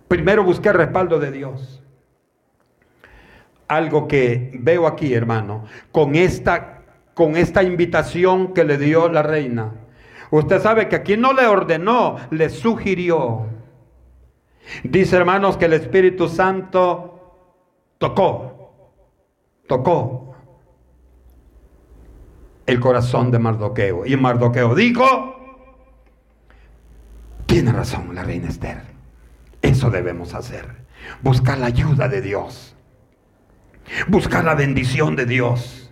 Primero 0.08 0.42
busqué 0.44 0.70
el 0.70 0.76
respaldo 0.76 1.18
de 1.18 1.30
Dios. 1.30 1.82
Algo 3.68 4.08
que 4.08 4.52
veo 4.60 4.86
aquí, 4.86 5.14
hermano, 5.14 5.64
con 5.92 6.14
esta, 6.14 6.82
con 7.14 7.36
esta 7.36 7.62
invitación 7.62 8.52
que 8.52 8.64
le 8.64 8.78
dio 8.78 9.08
la 9.08 9.22
reina. 9.22 9.72
Usted 10.30 10.60
sabe 10.60 10.88
que 10.88 10.96
aquí 10.96 11.16
no 11.16 11.32
le 11.32 11.46
ordenó, 11.46 12.16
le 12.30 12.48
sugirió. 12.48 13.46
Dice, 14.82 15.16
hermanos, 15.16 15.56
que 15.56 15.66
el 15.66 15.74
Espíritu 15.74 16.28
Santo 16.28 17.60
tocó 17.98 18.53
tocó 19.66 20.34
el 22.66 22.80
corazón 22.80 23.30
de 23.30 23.38
Mardoqueo. 23.38 24.06
Y 24.06 24.16
Mardoqueo 24.16 24.74
dijo, 24.74 25.34
tiene 27.46 27.72
razón 27.72 28.14
la 28.14 28.24
reina 28.24 28.48
Esther, 28.48 28.82
eso 29.62 29.90
debemos 29.90 30.34
hacer, 30.34 30.66
buscar 31.22 31.58
la 31.58 31.66
ayuda 31.66 32.08
de 32.08 32.20
Dios, 32.20 32.74
buscar 34.08 34.44
la 34.44 34.54
bendición 34.54 35.16
de 35.16 35.26
Dios. 35.26 35.90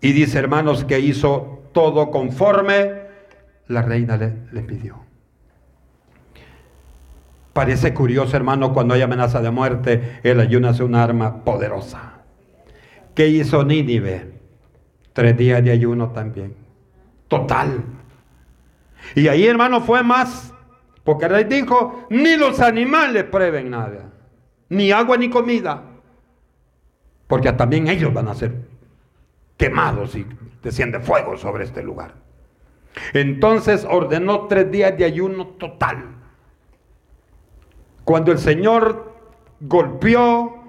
Y 0.00 0.12
dice 0.12 0.38
hermanos 0.38 0.84
que 0.84 1.00
hizo 1.00 1.70
todo 1.72 2.10
conforme 2.10 3.08
la 3.66 3.82
reina 3.82 4.16
le, 4.16 4.34
le 4.52 4.62
pidió. 4.62 5.08
Parece 7.52 7.92
curioso, 7.92 8.36
hermano, 8.36 8.72
cuando 8.72 8.94
hay 8.94 9.02
amenaza 9.02 9.40
de 9.40 9.50
muerte, 9.50 10.20
el 10.22 10.38
ayuno 10.38 10.70
es 10.70 10.78
una 10.78 11.02
arma 11.02 11.42
poderosa. 11.42 12.17
¿Qué 13.18 13.26
hizo 13.26 13.64
Nínive? 13.64 14.30
Tres 15.12 15.36
días 15.36 15.64
de 15.64 15.72
ayuno 15.72 16.12
también. 16.12 16.54
Total. 17.26 17.82
Y 19.16 19.26
ahí, 19.26 19.44
hermano, 19.44 19.80
fue 19.80 20.04
más. 20.04 20.54
Porque 21.02 21.26
rey 21.26 21.42
dijo, 21.42 22.06
ni 22.10 22.36
los 22.36 22.60
animales 22.60 23.24
prueben 23.24 23.70
nada. 23.70 24.12
Ni 24.68 24.92
agua 24.92 25.16
ni 25.16 25.28
comida. 25.28 25.82
Porque 27.26 27.52
también 27.54 27.88
ellos 27.88 28.14
van 28.14 28.28
a 28.28 28.36
ser 28.36 28.54
quemados 29.56 30.14
y 30.14 30.24
desciende 30.62 31.00
fuego 31.00 31.36
sobre 31.36 31.64
este 31.64 31.82
lugar. 31.82 32.14
Entonces 33.14 33.84
ordenó 33.90 34.46
tres 34.46 34.70
días 34.70 34.96
de 34.96 35.04
ayuno 35.04 35.48
total. 35.58 36.04
Cuando 38.04 38.30
el 38.30 38.38
Señor 38.38 39.12
golpeó, 39.58 40.62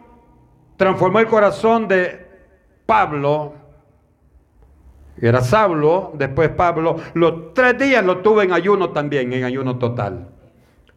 transformó 0.77 1.19
el 1.19 1.27
corazón 1.27 1.88
de 1.88 2.28
Pablo, 2.89 3.54
era 5.21 5.41
Saulo, 5.41 6.12
después 6.15 6.49
Pablo, 6.49 6.95
los 7.13 7.54
tres 7.54 7.78
días 7.78 8.04
lo 8.04 8.17
tuvo 8.17 8.41
en 8.41 8.52
ayuno 8.52 8.89
también, 8.89 9.32
en 9.32 9.43
ayuno 9.43 9.78
total. 9.78 10.30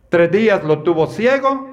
Tres 0.09 0.31
días 0.31 0.65
lo 0.65 0.79
tuvo 0.79 1.07
ciego 1.07 1.69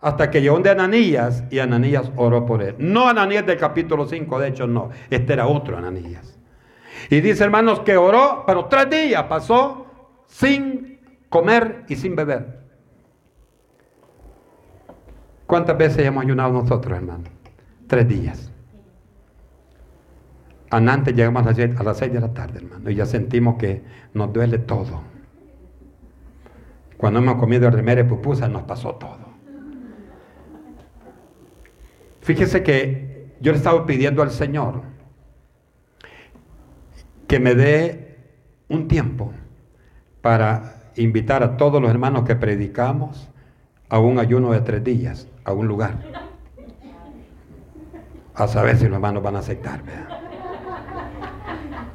hasta 0.00 0.30
que 0.30 0.42
llegó 0.42 0.60
de 0.60 0.70
Ananías 0.70 1.42
y 1.50 1.58
Ananías 1.58 2.12
oró 2.14 2.46
por 2.46 2.62
él. 2.62 2.76
No 2.78 3.08
Ananías 3.08 3.44
del 3.44 3.58
capítulo 3.58 4.06
5, 4.06 4.38
de 4.38 4.46
hecho 4.48 4.68
no, 4.68 4.90
este 5.10 5.32
era 5.32 5.48
otro 5.48 5.76
Ananías. 5.76 6.38
Y 7.10 7.20
dice 7.20 7.42
hermanos 7.42 7.80
que 7.80 7.96
oró, 7.96 8.44
pero 8.46 8.66
tres 8.66 8.88
días 8.90 9.24
pasó 9.24 9.86
sin 10.28 11.00
comer 11.28 11.82
y 11.88 11.96
sin 11.96 12.14
beber. 12.14 12.60
¿Cuántas 15.48 15.76
veces 15.76 16.06
hemos 16.06 16.22
ayunado 16.22 16.52
nosotros, 16.52 16.96
hermanos? 16.96 17.28
Tres 17.88 18.06
días. 18.06 18.51
Antes 20.72 21.14
llegamos 21.14 21.42
a 21.42 21.52
las, 21.84 21.98
6, 21.98 22.12
de 22.14 22.20
la 22.20 22.32
tarde, 22.32 22.60
hermano, 22.60 22.88
y 22.88 22.94
ya 22.94 23.04
sentimos 23.04 23.56
que 23.56 23.82
nos 24.14 24.32
duele 24.32 24.56
todo. 24.58 25.02
Cuando 26.96 27.18
hemos 27.18 27.34
comido 27.34 27.68
el 27.68 27.74
remedio 27.74 28.08
pupusa 28.08 28.48
nos 28.48 28.62
pasó 28.62 28.94
todo. 28.94 29.18
Fíjese 32.22 32.62
que 32.62 33.34
yo 33.40 33.52
le 33.52 33.58
estaba 33.58 33.84
pidiendo 33.84 34.22
al 34.22 34.30
Señor 34.30 34.80
que 37.28 37.38
me 37.38 37.54
dé 37.54 38.16
un 38.70 38.88
tiempo 38.88 39.30
para 40.22 40.90
invitar 40.96 41.42
a 41.42 41.58
todos 41.58 41.82
los 41.82 41.90
hermanos 41.90 42.24
que 42.24 42.34
predicamos 42.34 43.28
a 43.90 43.98
un 43.98 44.18
ayuno 44.18 44.52
de 44.52 44.62
tres 44.62 44.82
días, 44.82 45.28
a 45.44 45.52
un 45.52 45.66
lugar. 45.66 45.98
A 48.34 48.48
saber 48.48 48.78
si 48.78 48.84
los 48.84 48.94
hermanos 48.94 49.22
van 49.22 49.36
a 49.36 49.40
aceptar. 49.40 50.31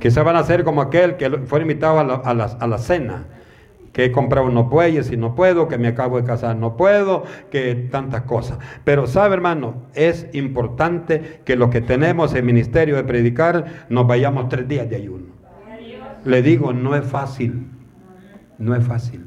Quizás 0.07 0.23
van 0.23 0.37
a 0.37 0.43
ser 0.45 0.63
como 0.63 0.79
aquel 0.79 1.17
que 1.17 1.29
fue 1.29 1.59
invitado 1.59 1.99
a 1.99 2.33
la, 2.33 2.77
cena, 2.77 3.25
que 3.91 4.05
he 4.05 4.11
comprado 4.13 4.49
no 4.49 4.63
bueyes 4.63 5.11
y 5.11 5.17
no 5.17 5.35
puedo, 5.35 5.67
que 5.67 5.77
me 5.77 5.89
acabo 5.89 6.15
de 6.15 6.23
casar 6.25 6.55
no 6.55 6.77
puedo, 6.77 7.25
que 7.51 7.75
tantas 7.75 8.21
cosas. 8.21 8.57
Pero 8.85 9.05
sabe 9.05 9.35
hermano, 9.35 9.83
es 9.95 10.29
importante 10.31 11.41
que 11.43 11.57
lo 11.57 11.69
que 11.69 11.81
tenemos 11.81 12.33
en 12.35 12.45
ministerio 12.45 12.95
de 12.95 13.03
predicar 13.03 13.85
nos 13.89 14.07
vayamos 14.07 14.47
tres 14.47 14.65
días 14.69 14.89
de 14.89 14.95
ayuno. 14.95 15.25
Le 16.23 16.41
digo, 16.41 16.71
no 16.71 16.95
es 16.95 17.03
fácil, 17.03 17.67
no 18.59 18.75
es 18.75 18.85
fácil. 18.87 19.25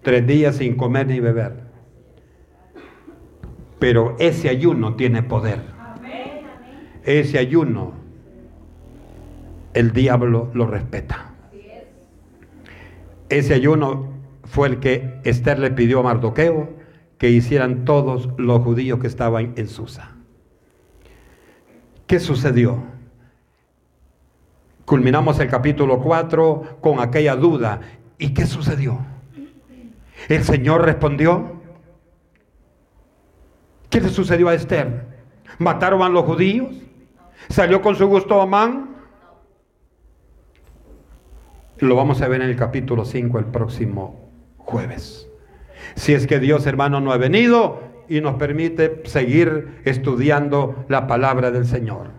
Tres 0.00 0.26
días 0.26 0.56
sin 0.56 0.76
comer 0.76 1.08
ni 1.08 1.20
beber. 1.20 1.56
Pero 3.78 4.16
ese 4.18 4.48
ayuno 4.48 4.94
tiene 4.94 5.22
poder. 5.22 5.60
Ese 7.04 7.38
ayuno 7.38 8.00
el 9.74 9.92
diablo 9.92 10.50
lo 10.54 10.66
respeta. 10.66 11.32
Ese 13.28 13.54
ayuno 13.54 14.12
fue 14.44 14.68
el 14.68 14.80
que 14.80 15.20
Esther 15.24 15.58
le 15.58 15.70
pidió 15.70 16.00
a 16.00 16.02
Mardoqueo 16.02 16.70
que 17.18 17.30
hicieran 17.30 17.84
todos 17.84 18.28
los 18.36 18.62
judíos 18.62 18.98
que 18.98 19.06
estaban 19.06 19.54
en 19.56 19.68
Susa. 19.68 20.10
¿Qué 22.06 22.20
sucedió? 22.20 22.82
Culminamos 24.84 25.38
el 25.38 25.48
capítulo 25.48 26.00
4 26.00 26.78
con 26.80 27.00
aquella 27.00 27.36
duda. 27.36 27.80
¿Y 28.18 28.34
qué 28.34 28.44
sucedió? 28.44 28.98
El 30.28 30.44
Señor 30.44 30.84
respondió. 30.84 31.62
¿Qué 33.88 34.00
le 34.00 34.08
sucedió 34.08 34.48
a 34.48 34.54
Esther? 34.54 35.06
¿Mataron 35.58 36.02
a 36.02 36.08
los 36.08 36.24
judíos? 36.24 36.74
¿Salió 37.48 37.80
con 37.80 37.94
su 37.94 38.06
gusto 38.06 38.40
Amán? 38.40 38.91
Lo 41.82 41.96
vamos 41.96 42.22
a 42.22 42.28
ver 42.28 42.42
en 42.42 42.48
el 42.48 42.54
capítulo 42.54 43.04
5 43.04 43.40
el 43.40 43.46
próximo 43.46 44.30
jueves. 44.56 45.28
Si 45.96 46.14
es 46.14 46.28
que 46.28 46.38
Dios 46.38 46.64
hermano 46.68 47.00
no 47.00 47.10
ha 47.10 47.16
venido 47.16 47.82
y 48.08 48.20
nos 48.20 48.36
permite 48.36 49.02
seguir 49.06 49.80
estudiando 49.84 50.84
la 50.88 51.08
palabra 51.08 51.50
del 51.50 51.66
Señor. 51.66 52.10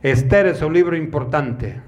Esther 0.00 0.46
es 0.46 0.62
un 0.62 0.74
libro 0.74 0.96
importante. 0.96 1.80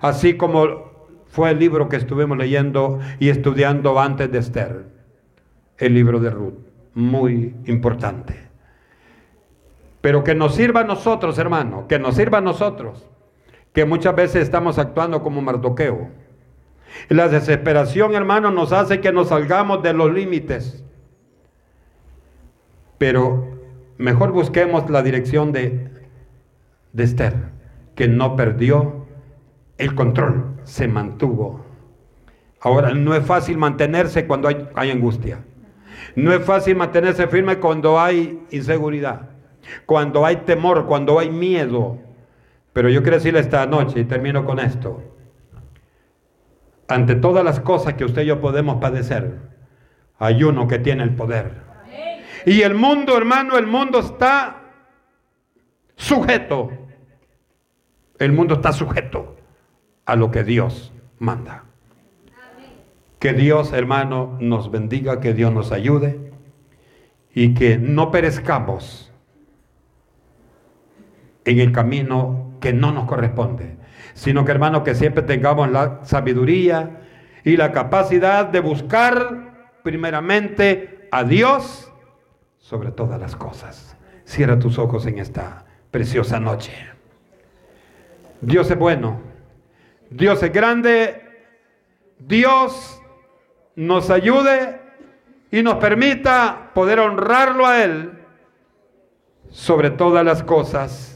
Así 0.00 0.38
como 0.38 0.94
fue 1.26 1.50
el 1.50 1.58
libro 1.58 1.90
que 1.90 1.96
estuvimos 1.96 2.38
leyendo 2.38 3.00
y 3.18 3.28
estudiando 3.28 4.00
antes 4.00 4.32
de 4.32 4.38
Esther. 4.38 4.86
el 5.76 5.92
libro 5.92 6.20
de 6.20 6.30
Ruth. 6.30 6.54
Muy 6.94 7.54
importante. 7.66 8.48
Pero 10.00 10.24
que 10.24 10.34
nos 10.34 10.54
sirva 10.54 10.80
a 10.80 10.84
nosotros, 10.84 11.36
hermano, 11.36 11.86
que 11.86 11.98
nos 11.98 12.14
sirva 12.14 12.38
a 12.38 12.40
nosotros, 12.40 13.10
que 13.74 13.84
muchas 13.84 14.14
veces 14.14 14.42
estamos 14.42 14.78
actuando 14.78 15.22
como 15.22 15.42
Mardoqueo. 15.42 16.08
La 17.08 17.28
desesperación, 17.28 18.14
hermano, 18.14 18.52
nos 18.52 18.72
hace 18.72 19.00
que 19.00 19.12
nos 19.12 19.28
salgamos 19.28 19.82
de 19.82 19.92
los 19.92 20.12
límites. 20.12 20.84
Pero 22.98 23.48
mejor 23.98 24.30
busquemos 24.30 24.88
la 24.88 25.02
dirección 25.02 25.52
de, 25.52 25.90
de 26.92 27.04
Esther, 27.04 27.34
que 27.96 28.06
no 28.06 28.36
perdió 28.36 29.06
el 29.76 29.96
control, 29.96 30.54
se 30.62 30.86
mantuvo. 30.86 31.64
Ahora, 32.60 32.94
no 32.94 33.14
es 33.16 33.26
fácil 33.26 33.58
mantenerse 33.58 34.28
cuando 34.28 34.46
hay, 34.46 34.68
hay 34.76 34.92
angustia. 34.92 35.44
No 36.14 36.32
es 36.32 36.44
fácil 36.44 36.76
mantenerse 36.76 37.26
firme 37.26 37.58
cuando 37.58 38.00
hay 38.00 38.40
inseguridad, 38.52 39.30
cuando 39.84 40.24
hay 40.24 40.36
temor, 40.36 40.86
cuando 40.86 41.18
hay 41.18 41.30
miedo. 41.30 41.98
Pero 42.74 42.90
yo 42.90 43.02
quiero 43.02 43.16
decirle 43.16 43.40
esta 43.40 43.64
noche, 43.66 44.00
y 44.00 44.04
termino 44.04 44.44
con 44.44 44.58
esto, 44.58 45.02
ante 46.88 47.14
todas 47.14 47.44
las 47.44 47.60
cosas 47.60 47.94
que 47.94 48.04
usted 48.04 48.22
y 48.22 48.26
yo 48.26 48.40
podemos 48.40 48.80
padecer, 48.80 49.38
hay 50.18 50.42
uno 50.42 50.66
que 50.68 50.80
tiene 50.80 51.04
el 51.04 51.14
poder. 51.14 51.62
Y 52.44 52.62
el 52.62 52.74
mundo, 52.74 53.16
hermano, 53.16 53.56
el 53.56 53.66
mundo 53.66 54.00
está 54.00 54.60
sujeto. 55.96 56.72
El 58.18 58.32
mundo 58.32 58.54
está 58.54 58.72
sujeto 58.72 59.36
a 60.04 60.16
lo 60.16 60.30
que 60.32 60.42
Dios 60.42 60.92
manda. 61.18 61.64
Que 63.20 63.32
Dios, 63.32 63.72
hermano, 63.72 64.36
nos 64.40 64.70
bendiga, 64.70 65.20
que 65.20 65.32
Dios 65.32 65.52
nos 65.52 65.70
ayude 65.70 66.32
y 67.32 67.54
que 67.54 67.78
no 67.78 68.10
perezcamos 68.10 69.12
en 71.44 71.60
el 71.60 71.72
camino 71.72 72.43
que 72.64 72.72
no 72.72 72.92
nos 72.92 73.04
corresponde, 73.04 73.76
sino 74.14 74.42
que, 74.46 74.50
hermano, 74.50 74.82
que 74.84 74.94
siempre 74.94 75.22
tengamos 75.22 75.70
la 75.70 76.00
sabiduría 76.02 76.98
y 77.44 77.58
la 77.58 77.72
capacidad 77.72 78.46
de 78.46 78.60
buscar 78.60 79.68
primeramente 79.82 81.06
a 81.12 81.24
Dios 81.24 81.92
sobre 82.56 82.90
todas 82.90 83.20
las 83.20 83.36
cosas. 83.36 83.98
Cierra 84.24 84.58
tus 84.58 84.78
ojos 84.78 85.04
en 85.04 85.18
esta 85.18 85.66
preciosa 85.90 86.40
noche. 86.40 86.72
Dios 88.40 88.70
es 88.70 88.78
bueno, 88.78 89.20
Dios 90.08 90.42
es 90.42 90.50
grande, 90.50 91.22
Dios 92.18 92.98
nos 93.76 94.08
ayude 94.08 94.80
y 95.50 95.62
nos 95.62 95.74
permita 95.74 96.70
poder 96.72 96.98
honrarlo 96.98 97.66
a 97.66 97.84
Él 97.84 98.12
sobre 99.50 99.90
todas 99.90 100.24
las 100.24 100.42
cosas. 100.42 101.13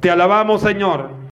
Te 0.00 0.10
alabamos, 0.10 0.62
Señor. 0.62 1.18